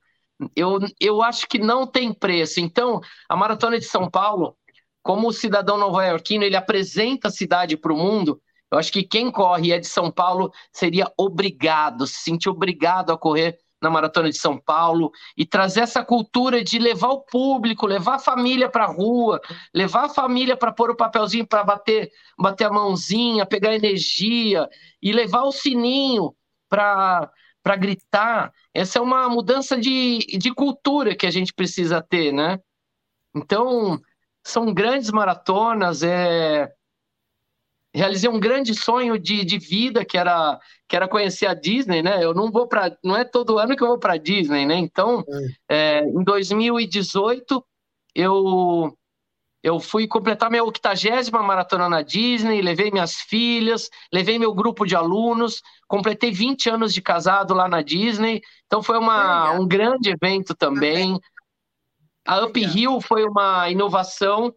[0.54, 2.60] eu, eu acho que não tem preço.
[2.60, 4.56] Então, a Maratona de São Paulo,
[5.02, 8.42] como o cidadão nova-iorquino, ele apresenta a cidade para o mundo,
[8.74, 13.18] eu acho que quem corre é de São Paulo seria obrigado, se sentir obrigado a
[13.18, 18.16] correr na Maratona de São Paulo e trazer essa cultura de levar o público, levar
[18.16, 19.40] a família para a rua,
[19.72, 24.68] levar a família para pôr o papelzinho para bater, bater a mãozinha, pegar energia
[25.00, 26.34] e levar o sininho
[26.68, 27.30] para
[27.62, 28.52] para gritar.
[28.74, 32.60] Essa é uma mudança de, de cultura que a gente precisa ter, né?
[33.34, 33.98] Então,
[34.42, 36.70] são grandes maratonas, é,
[37.94, 42.22] realizei um grande sonho de, de vida que era que era conhecer a Disney, né?
[42.22, 44.76] Eu não vou para, não é todo ano que eu vou para Disney, né?
[44.76, 45.24] Então,
[45.68, 46.00] é.
[46.00, 47.64] É, em 2018
[48.14, 48.92] eu
[49.62, 54.94] eu fui completar minha 80 maratona na Disney, levei minhas filhas, levei meu grupo de
[54.94, 58.42] alunos, completei 20 anos de casado lá na Disney.
[58.66, 61.18] Então foi uma, um grande evento também.
[62.26, 64.54] A Up Hill foi uma inovação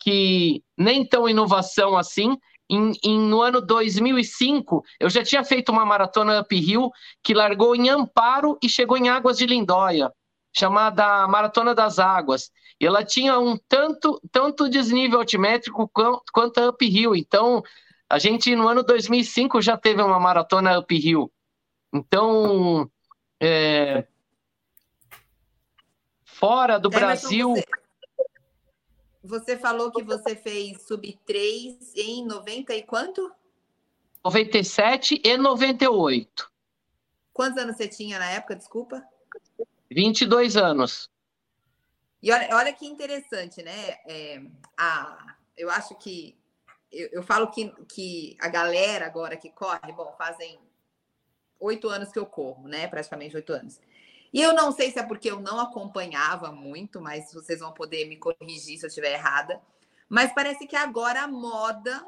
[0.00, 2.34] que nem tão inovação assim,
[2.68, 6.90] em, em, no ano 2005, eu já tinha feito uma maratona uphill
[7.22, 10.12] que largou em Amparo e chegou em Águas de Lindóia,
[10.56, 12.50] chamada Maratona das Águas.
[12.80, 15.90] E ela tinha um tanto, tanto desnível altimétrico
[16.32, 17.14] quanto, a uphill.
[17.14, 17.62] Então,
[18.08, 21.32] a gente no ano 2005 já teve uma maratona uphill.
[21.92, 22.90] Então,
[23.40, 24.06] é,
[26.24, 27.54] fora do Brasil.
[27.54, 27.85] Você
[29.26, 33.32] você falou que você fez sub 3 em 90 e quanto?
[34.24, 36.50] 97 e 98.
[37.32, 39.02] Quantos anos você tinha na época, desculpa?
[39.90, 41.10] 22 anos.
[42.22, 43.98] E olha, olha que interessante, né?
[44.06, 44.42] É,
[44.76, 46.36] a, eu acho que.
[46.90, 50.58] Eu, eu falo que, que a galera agora que corre, bom, fazem
[51.60, 52.86] oito anos que eu corro, né?
[52.88, 53.80] Praticamente oito anos.
[54.36, 58.06] E eu não sei se é porque eu não acompanhava muito, mas vocês vão poder
[58.06, 59.62] me corrigir se eu estiver errada.
[60.10, 62.06] Mas parece que agora a moda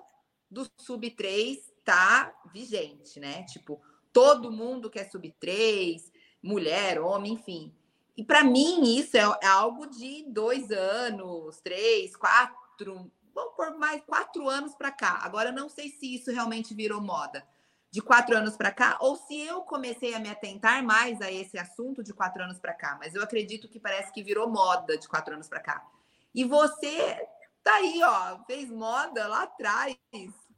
[0.51, 3.45] do sub 3 tá vigente, né?
[3.45, 3.81] Tipo,
[4.13, 6.13] todo mundo quer sub 3,
[6.43, 7.75] mulher, homem, enfim.
[8.15, 14.03] E para mim isso é, é, algo de dois anos, três, quatro, vamos por mais
[14.05, 15.21] quatro anos para cá.
[15.23, 17.43] Agora eu não sei se isso realmente virou moda
[17.91, 21.59] de quatro anos para cá, ou se eu comecei a me atentar mais a esse
[21.59, 25.09] assunto de quatro anos para cá, mas eu acredito que parece que virou moda de
[25.09, 25.87] quatro anos para cá.
[26.35, 27.27] E você
[27.63, 29.97] tá aí, ó, fez moda lá atrás,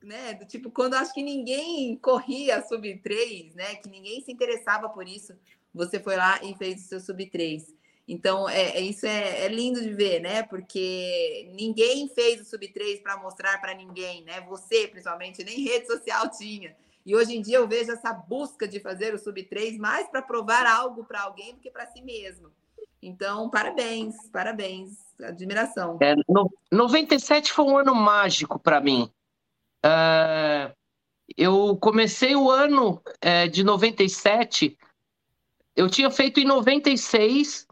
[0.03, 0.35] né?
[0.35, 3.77] Do tipo, quando acho que ninguém corria sub 3, né?
[3.77, 5.33] Que ninguém se interessava por isso,
[5.73, 7.75] você foi lá e fez o seu sub 3.
[8.09, 10.43] Então, é, é isso é, é, lindo de ver, né?
[10.43, 14.41] Porque ninguém fez o sub 3 para mostrar para ninguém, né?
[14.43, 16.77] Você, principalmente, nem rede social tinha.
[17.05, 20.23] E hoje em dia eu vejo essa busca de fazer o sub 3 mais para
[20.23, 22.51] provar algo para alguém do que para si mesmo.
[23.03, 25.99] Então, parabéns, parabéns, admiração.
[26.03, 29.11] É, no, 97 foi um ano mágico para mim.
[29.85, 30.75] Uh,
[31.37, 34.77] eu comecei o ano é, de 97,
[35.75, 37.67] eu tinha feito em 96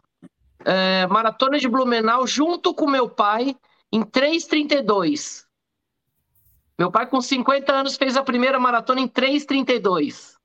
[0.65, 3.55] é, maratona de Blumenau junto com meu pai
[3.91, 5.45] em 3,32.
[6.79, 10.37] Meu pai, com 50 anos, fez a primeira maratona em 3,32.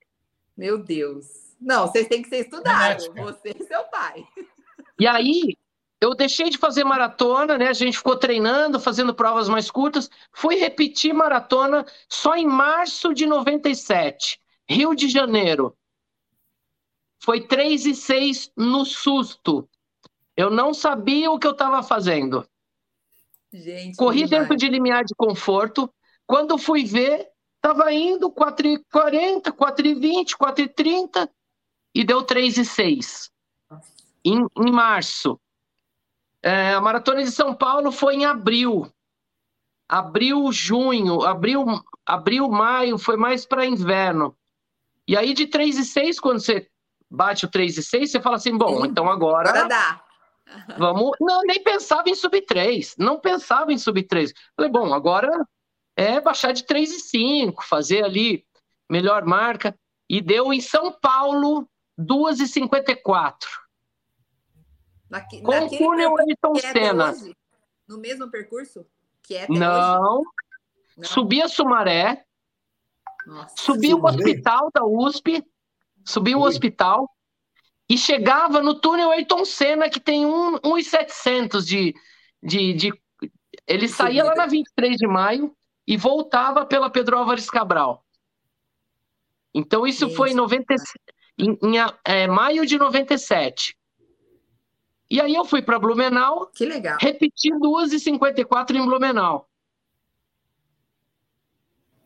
[0.56, 1.54] Meu Deus.
[1.60, 4.26] Não, vocês têm que ser estudados, você e seu pai.
[4.98, 5.56] E aí,
[6.00, 7.68] eu deixei de fazer maratona, né?
[7.68, 10.10] A gente ficou treinando, fazendo provas mais curtas.
[10.32, 15.76] Fui repetir maratona só em março de 97, Rio de Janeiro.
[17.20, 19.68] Foi 3 e 6 no susto.
[20.36, 22.44] Eu não sabia o que eu estava fazendo.
[23.52, 25.88] Gente, Corri dentro de limiar de conforto.
[26.26, 31.28] Quando fui ver, estava indo 4,40, 4,20, 4,30
[31.94, 33.30] e deu 3,6
[34.24, 35.38] em, em março.
[36.42, 38.90] É, a Maratona de São Paulo foi em abril.
[39.88, 41.64] Abril, junho, abril,
[42.04, 44.36] abril maio foi mais para inverno.
[45.06, 46.68] E aí de 3 e 6, quando você
[47.10, 49.50] bate o 3 e 6, você fala assim, bom, então agora...
[49.50, 50.04] Agora dá.
[50.78, 51.12] Vamos.
[51.20, 52.96] Não, nem pensava em sub 3.
[52.98, 54.32] Não pensava em sub 3.
[54.56, 55.30] Falei, bom, agora
[55.96, 58.44] é baixar de 3,5, fazer ali
[58.90, 59.78] melhor marca.
[60.08, 61.68] E deu em São Paulo
[61.98, 63.36] 2,54.
[65.08, 67.12] Naqui, Com túnel Ayrton Senna.
[67.12, 67.36] Hoje,
[67.88, 68.84] no mesmo percurso?
[69.22, 70.20] Que é Não.
[70.20, 70.28] Hoje?
[70.96, 71.04] Não.
[71.04, 72.24] Subi a Sumaré.
[73.26, 75.42] Nossa, subi o hospital da USP.
[76.04, 77.08] Subi o hospital.
[77.88, 81.94] E chegava no túnel Ayrton Senna, que tem 1,700 um, de,
[82.42, 83.02] de, de.
[83.66, 85.54] Ele saía lá na 23 de maio
[85.86, 88.04] e voltava pela Pedro Álvares Cabral.
[89.54, 90.74] Então, isso foi em, 90,
[91.38, 91.74] em, em
[92.04, 93.76] é, maio de 97.
[95.10, 96.50] E aí eu fui para Blumenau.
[96.54, 96.98] Que legal.
[97.00, 99.48] Repeti 2,54 em Blumenau.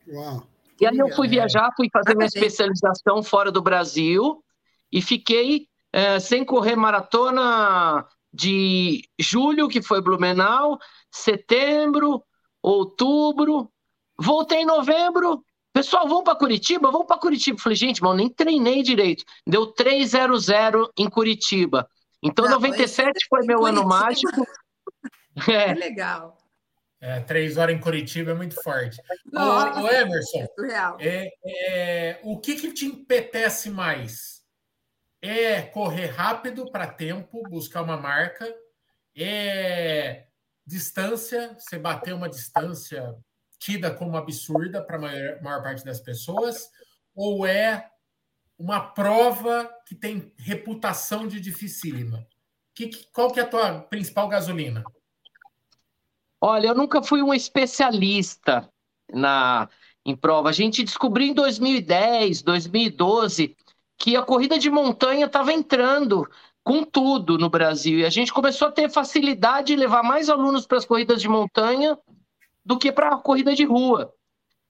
[0.09, 0.47] Uau.
[0.81, 4.45] E aí eu fui viajar, fui fazer minha especialização fora do Brasil
[4.93, 10.79] e fiquei é, sem correr maratona de julho, que foi Blumenau,
[11.11, 12.23] setembro,
[12.63, 13.71] outubro,
[14.19, 15.43] voltei em novembro.
[15.73, 16.91] Pessoal, vamos para Curitiba?
[16.91, 17.59] Vamos para Curitiba.
[17.59, 19.25] Falei, gente, mas eu nem treinei direito.
[19.47, 20.47] Deu 300
[20.97, 21.89] em Curitiba.
[22.23, 23.81] Então, Não, 97 foi meu Curitiba.
[23.81, 24.47] ano mágico.
[25.49, 25.73] É.
[25.73, 26.37] legal.
[27.01, 29.01] É, três horas em Curitiba é muito forte.
[29.33, 30.47] Nossa, ô, Emerson,
[30.99, 34.43] é, é, o que, que te empetece mais?
[35.23, 38.53] É correr rápido para tempo, buscar uma marca?
[39.17, 40.28] É
[40.69, 43.17] distância, você bater uma distância
[43.59, 46.71] tida como absurda para a maior, maior parte das pessoas?
[47.15, 47.91] Ou é
[48.59, 52.27] uma prova que tem reputação de dificílima?
[52.75, 54.85] Que, qual que é a tua principal gasolina?
[56.41, 58.69] Olha, eu nunca fui um especialista
[59.13, 59.69] na
[60.05, 60.49] em prova.
[60.49, 63.57] A gente descobriu em 2010, 2012
[63.99, 66.27] que a corrida de montanha estava entrando
[66.69, 70.67] com tudo no Brasil e a gente começou a ter facilidade de levar mais alunos
[70.67, 71.97] para as corridas de montanha
[72.63, 74.13] do que para a corrida de rua.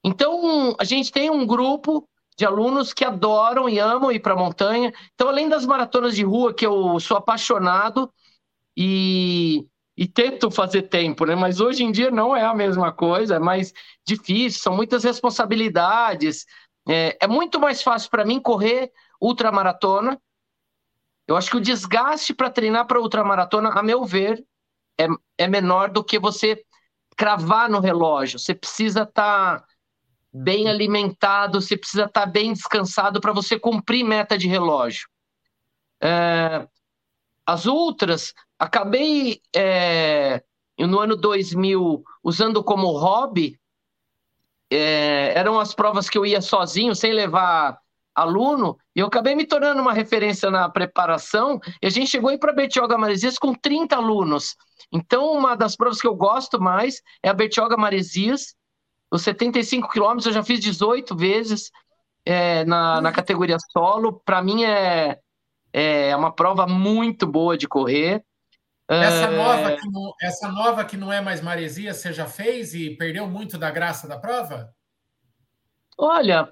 [0.01, 4.37] Então, a gente tem um grupo de alunos que adoram e amam ir para a
[4.37, 4.93] montanha.
[5.13, 8.09] Então, além das maratonas de rua, que eu sou apaixonado,
[8.77, 11.35] e e tento fazer tempo, né?
[11.35, 13.73] Mas hoje em dia não é a mesma coisa, é mais
[14.07, 16.45] difícil, são muitas responsabilidades.
[16.87, 18.89] É, é muito mais fácil para mim correr
[19.19, 20.17] ultramaratona.
[21.29, 24.43] Eu acho que o desgaste para treinar para ultramaratona, a meu ver,
[24.99, 25.05] é,
[25.37, 26.65] é menor do que você
[27.15, 28.39] cravar no relógio.
[28.39, 29.65] Você precisa estar tá
[30.33, 35.07] bem alimentado, você precisa estar tá bem descansado para você cumprir meta de relógio.
[36.01, 36.67] É,
[37.45, 40.43] as ultras, acabei é,
[40.79, 43.55] no ano 2000 usando como hobby.
[44.71, 47.79] É, eram as provas que eu ia sozinho, sem levar
[48.13, 51.59] aluno, e eu acabei me tornando uma referência na preparação.
[51.81, 54.55] E a gente chegou aí para Betioga Maresias com 30 alunos.
[54.91, 58.55] Então, uma das provas que eu gosto mais é a Betioga Maresias.
[59.11, 61.71] Os 75 quilômetros eu já fiz 18 vezes
[62.25, 64.21] é, na, na categoria solo.
[64.25, 65.19] Para mim é,
[65.73, 68.23] é uma prova muito boa de correr.
[68.87, 69.37] Essa, é...
[69.37, 73.27] nova que não, essa nova que não é mais maresia, você já fez e perdeu
[73.27, 74.73] muito da graça da prova?
[75.95, 76.51] Olha,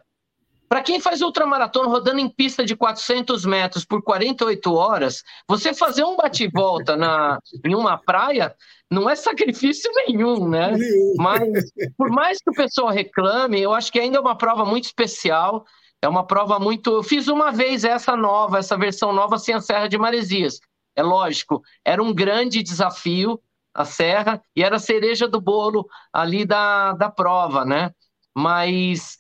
[0.68, 6.04] para quem faz ultramaratona rodando em pista de 400 metros por 48 horas, você fazer
[6.04, 8.56] um bate-volta na, em uma praia
[8.90, 10.74] não é sacrifício nenhum, né?
[11.18, 14.86] Mas, por mais que o pessoal reclame, eu acho que ainda é uma prova muito
[14.86, 15.66] especial.
[16.02, 16.92] É uma prova muito.
[16.92, 20.60] Eu fiz uma vez essa nova, essa versão nova sem a Serra de Maresias.
[20.96, 23.40] É lógico, era um grande desafio
[23.74, 27.92] a Serra e era a cereja do bolo ali da, da prova, né?
[28.36, 29.18] Mas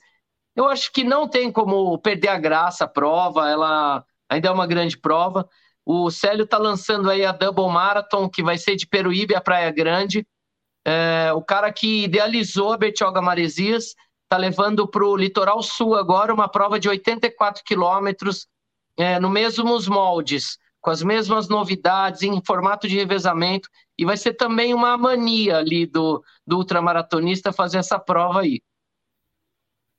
[0.57, 4.65] eu acho que não tem como perder a graça a prova, ela ainda é uma
[4.65, 5.47] grande prova.
[5.85, 9.71] O Célio está lançando aí a Double Marathon, que vai ser de Peruíbe a Praia
[9.71, 10.25] Grande.
[10.83, 13.93] É, o cara que idealizou a Betioga Maresias
[14.23, 18.47] está levando para o litoral sul agora uma prova de 84 quilômetros
[18.97, 24.33] é, no mesmos moldes, com as mesmas novidades, em formato de revezamento, e vai ser
[24.33, 28.59] também uma mania ali do, do ultramaratonista fazer essa prova aí.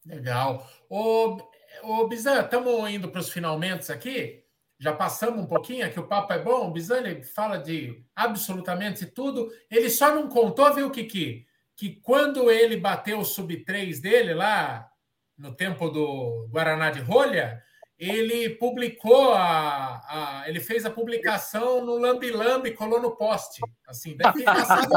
[0.09, 0.69] Legal.
[0.89, 1.39] Ô,
[1.83, 4.43] ô Bizan, estamos indo para os finalmente aqui.
[4.81, 6.69] Já passamos um pouquinho, aqui o papo é bom.
[6.69, 9.51] O Bizan ele fala de absolutamente tudo.
[9.71, 11.49] Ele só não contou, viu, Kiki?
[11.79, 14.91] que quando ele bateu o sub-3 dele lá,
[15.39, 17.63] no tempo do Guaraná de Rolha,
[17.97, 24.17] ele publicou a, a, ele fez a publicação no Lambi Lambi, colou no poste, assim,
[24.17, 24.89] deve ter passado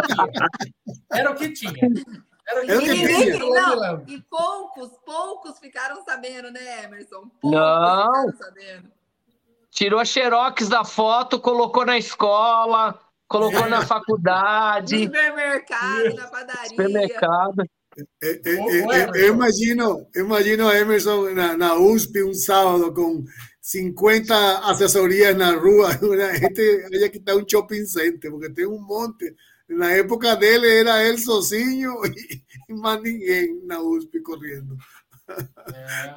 [1.14, 1.88] Era o que tinha.
[2.60, 3.40] O que tinha.
[3.40, 7.30] Não, e poucos, poucos ficaram sabendo, né, Emerson?
[7.42, 8.34] Poucos não.
[8.38, 8.92] sabendo.
[9.70, 14.98] tirou a xerox da foto, colocou na escola, colocou na faculdade.
[14.98, 16.70] No supermercado, na padaria.
[16.70, 17.64] Supermercado.
[18.24, 18.58] Eh, eh,
[19.16, 23.26] eh, imagino, imagino Emerson na, na USP um sábado com
[23.62, 26.62] 50 assessorias na rua, a gente
[26.94, 29.36] haya que estar um shopping center, porque tem um monte.
[29.72, 34.78] Na época dele era ele sozinho e, e mais ninguém na USP correndo.
[35.74, 36.16] É,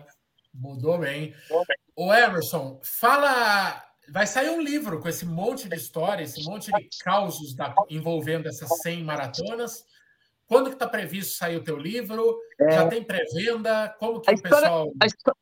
[0.52, 1.34] mudou bem.
[1.96, 3.82] O Emerson, fala.
[4.08, 8.48] Vai sair um livro com esse monte de histórias, esse monte de causos da, envolvendo
[8.48, 9.84] essas 100 maratonas.
[10.46, 12.38] Quando que está previsto sair o teu livro?
[12.60, 12.72] É...
[12.72, 13.94] Já tem pré-venda?
[13.98, 14.92] Como que a o história, pessoal...
[15.00, 15.34] A,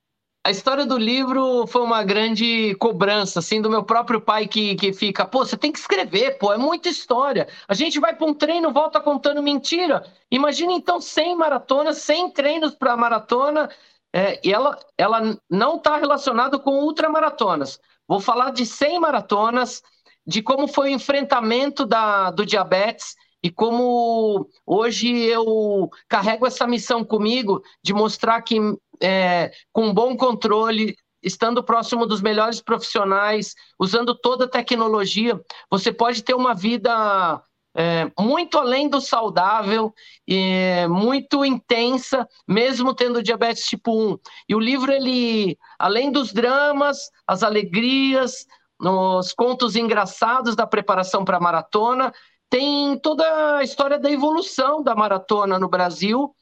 [0.44, 4.92] a história do livro foi uma grande cobrança, assim, do meu próprio pai que, que
[4.92, 7.46] fica, pô, você tem que escrever, pô, é muita história.
[7.68, 10.04] A gente vai para um treino, volta contando mentira.
[10.30, 13.70] Imagina, então, 100 maratonas, 100 treinos para maratona,
[14.12, 17.80] é, e ela, ela não está relacionada com ultramaratonas.
[18.08, 19.80] Vou falar de 100 maratonas,
[20.26, 27.04] de como foi o enfrentamento da, do diabetes, e como hoje eu carrego essa missão
[27.04, 28.58] comigo de mostrar que
[29.02, 35.40] é, com bom controle, estando próximo dos melhores profissionais, usando toda a tecnologia,
[35.70, 37.42] você pode ter uma vida
[37.74, 39.92] é, muito além do saudável,
[40.28, 44.18] e muito intensa, mesmo tendo diabetes tipo 1.
[44.48, 48.46] E o livro, ele, além dos dramas, as alegrias,
[48.78, 52.12] nos contos engraçados da preparação para a maratona,
[52.52, 56.36] tem toda a história da evolução da maratona no Brasil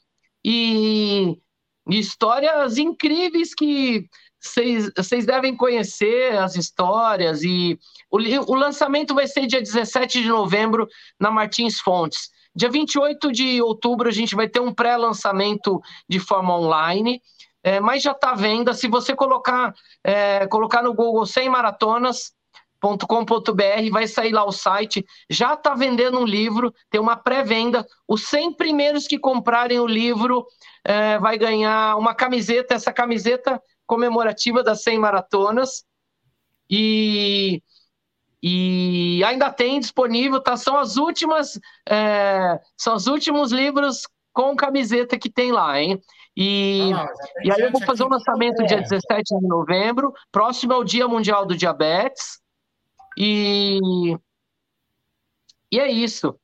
[0.44, 1.38] e,
[1.88, 4.08] histórias incríveis que
[4.40, 7.78] vocês devem conhecer as histórias e
[8.10, 10.88] o, o, lançamento vai ser dia 17 de novembro
[11.18, 12.28] na Martins Fontes.
[12.56, 17.22] Dia 28 de outubro a gente vai ter um pré-lançamento de forma online,
[17.62, 18.74] é, mas já está à venda.
[18.74, 22.32] Se você colocar, é, colocar no Google 100 maratonas,
[22.80, 27.86] com.br vai sair lá o site, já está vendendo um livro, tem uma pré-venda.
[28.08, 30.46] Os 100 primeiros que comprarem o livro
[30.84, 35.84] é, vai ganhar uma camiseta, essa camiseta comemorativa das 100 maratonas.
[36.70, 37.62] E,
[38.42, 40.56] e ainda tem disponível, tá?
[40.56, 41.58] São as últimas,
[41.88, 44.02] é, são os últimos livros
[44.32, 46.00] com camiseta que tem lá, hein?
[46.36, 47.06] E, ah,
[47.42, 51.08] e aí eu vou fazer o um lançamento dia 17 de novembro, próximo ao Dia
[51.08, 52.40] Mundial do Diabetes.
[53.16, 53.78] E,
[55.70, 56.38] e é isso.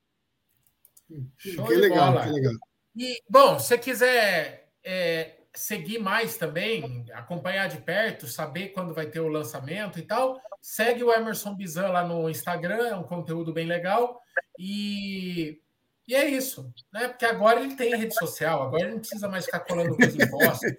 [1.39, 2.53] Show que legal, que legal.
[2.97, 9.07] E, bom, se você quiser é, seguir mais também, acompanhar de perto, saber quando vai
[9.07, 13.53] ter o lançamento e tal, segue o Emerson Bizan lá no Instagram, é um conteúdo
[13.53, 14.21] bem legal.
[14.59, 15.61] E
[16.09, 17.09] e é isso, né?
[17.09, 20.31] Porque agora ele tem rede social, agora ele não precisa mais ficar colando coisa em
[20.31, 20.77] posta.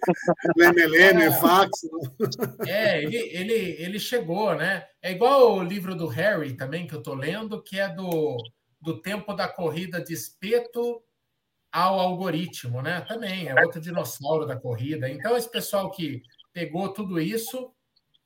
[0.56, 1.70] Lemelene, é, fax.
[2.66, 4.86] É, ele, ele, ele chegou, né?
[5.02, 8.38] É igual o livro do Harry também, que eu estou lendo, que é do,
[8.80, 11.02] do tempo da corrida de espeto
[11.70, 13.02] ao algoritmo, né?
[13.02, 15.10] Também é outro dinossauro da corrida.
[15.10, 16.22] Então, esse pessoal que
[16.54, 17.70] pegou tudo isso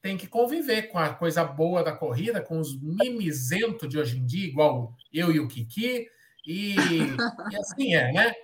[0.01, 4.25] tem que conviver com a coisa boa da corrida, com os mimizentos de hoje em
[4.25, 6.07] dia, igual eu e o Kiki
[6.47, 8.35] e, e assim é, né?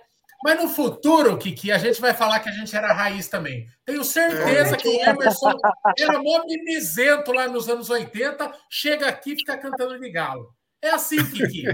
[0.43, 3.67] Mas no futuro, Kiki, a gente vai falar que a gente era raiz também.
[3.85, 5.53] Tenho certeza que o Emerson
[5.97, 10.53] era mó mimizento lá nos anos 80, chega aqui e fica cantando de galo.
[10.81, 11.65] É assim, Kiki.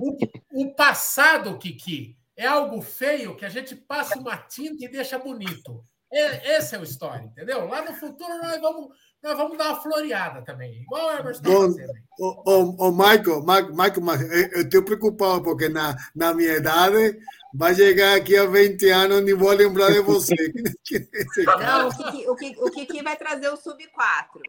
[0.00, 5.18] O, o passado, Kiki, é algo feio que a gente passa uma tinta e deixa
[5.18, 5.84] bonito.
[6.10, 7.66] É, esse é o história, entendeu?
[7.66, 8.88] Lá no futuro nós vamos
[9.22, 11.92] nós vamos dar uma floreada também, igual o Emerson está fazendo.
[12.18, 17.18] O, o, o Michael, Michael, eu estou preocupado porque na, na minha idade
[17.52, 20.34] vai chegar aqui a 20 anos e vou lembrar de você.
[21.58, 24.40] Não, o Kiki, o, Kiki, o Kiki vai trazer o Sub-4.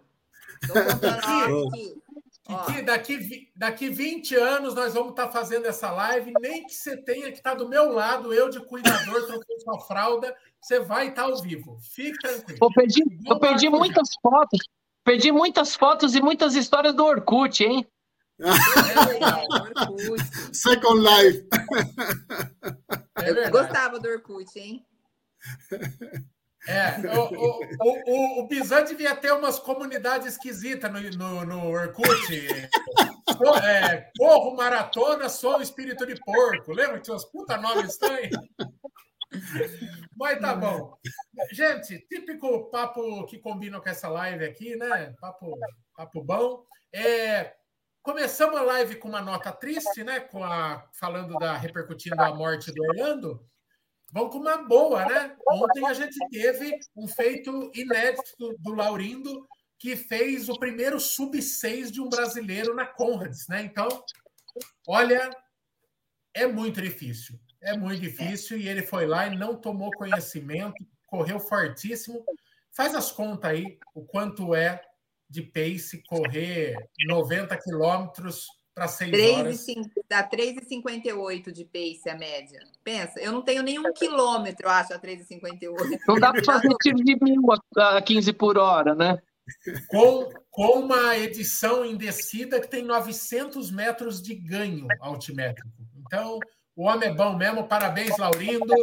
[2.44, 6.98] Kiki, daqui, daqui 20 anos nós vamos estar tá fazendo essa live, nem que você
[6.98, 11.10] tenha que estar tá do meu lado, eu de cuidador, trocando sua fralda, você vai
[11.10, 11.78] estar ao vivo.
[11.82, 12.60] Fique tranquilo.
[12.62, 14.60] Eu perdi, eu perdi muitas fotos.
[15.04, 17.88] Perdi muitas fotos e muitas histórias do Orkut, hein?
[18.40, 18.44] É
[20.54, 21.48] Second Life.
[23.20, 24.86] É eu gostava do Orkut, hein?
[26.68, 32.70] É, o, o, o, o Bizan devia ter umas comunidades esquisitas no, no, no Orkut.
[33.64, 36.72] É, corro, maratona, sou espírito de porco.
[36.72, 38.38] Lembra que tinha uns puta nomes estranhos?
[40.16, 40.96] Mas tá bom.
[41.52, 45.16] Gente, típico papo que combina com essa live aqui, né?
[45.20, 45.58] Papo,
[45.96, 46.64] papo bom.
[46.94, 47.54] É,
[48.04, 50.20] começamos a live com uma nota triste, né?
[50.20, 53.44] Com a, falando da repercutindo a morte do Orlando.
[54.12, 55.36] Vamos com uma boa, né?
[55.48, 59.48] Ontem a gente teve um feito inédito do Laurindo,
[59.80, 63.64] que fez o primeiro sub-6 de um brasileiro na Conrads, né?
[63.64, 63.88] Então,
[64.88, 65.30] olha,
[66.34, 67.40] é muito difícil.
[67.62, 72.26] É muito difícil e ele foi lá e não tomou conhecimento, correu fortíssimo.
[72.72, 74.82] Faz as contas aí, o quanto é
[75.30, 76.76] de pace correr
[77.08, 79.66] 90 quilômetros para 6 horas.
[80.10, 82.60] Dá 3,58 de pace a média.
[82.84, 86.00] Pensa, eu não tenho nenhum quilômetro, eu acho, a 3,58.
[86.08, 87.44] Não dá para fazer tiro de mil
[87.78, 89.20] a 15 por hora, né?
[89.88, 95.70] com, com uma edição em descida que tem 900 metros de ganho altimétrico.
[96.06, 96.40] Então,
[96.76, 97.68] o homem é bom mesmo.
[97.68, 98.74] Parabéns, Laurindo.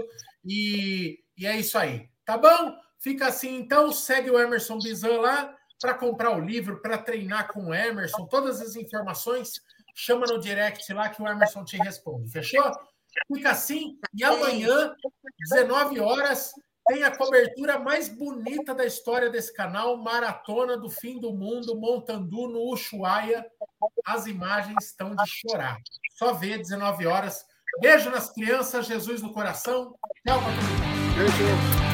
[0.45, 2.09] E, e é isso aí.
[2.25, 2.75] Tá bom?
[2.99, 3.93] Fica assim, então.
[3.93, 8.27] Segue o Emerson Bizan lá para comprar o livro, para treinar com o Emerson.
[8.27, 9.53] Todas as informações,
[9.95, 12.31] chama no direct lá que o Emerson te responde.
[12.31, 12.73] Fechou?
[13.27, 13.99] Fica assim.
[14.15, 14.95] E amanhã,
[15.51, 16.53] 19 horas,
[16.89, 22.49] tem a cobertura mais bonita da história desse canal, Maratona do Fim do Mundo, Montandu,
[22.49, 23.45] no Ushuaia.
[24.05, 25.79] As imagens estão de chorar.
[26.17, 27.45] Só ver, 19 horas.
[27.81, 29.95] Beijo nas crianças, Jesus no coração.
[30.27, 30.41] Tchau.
[31.17, 31.88] Beijo.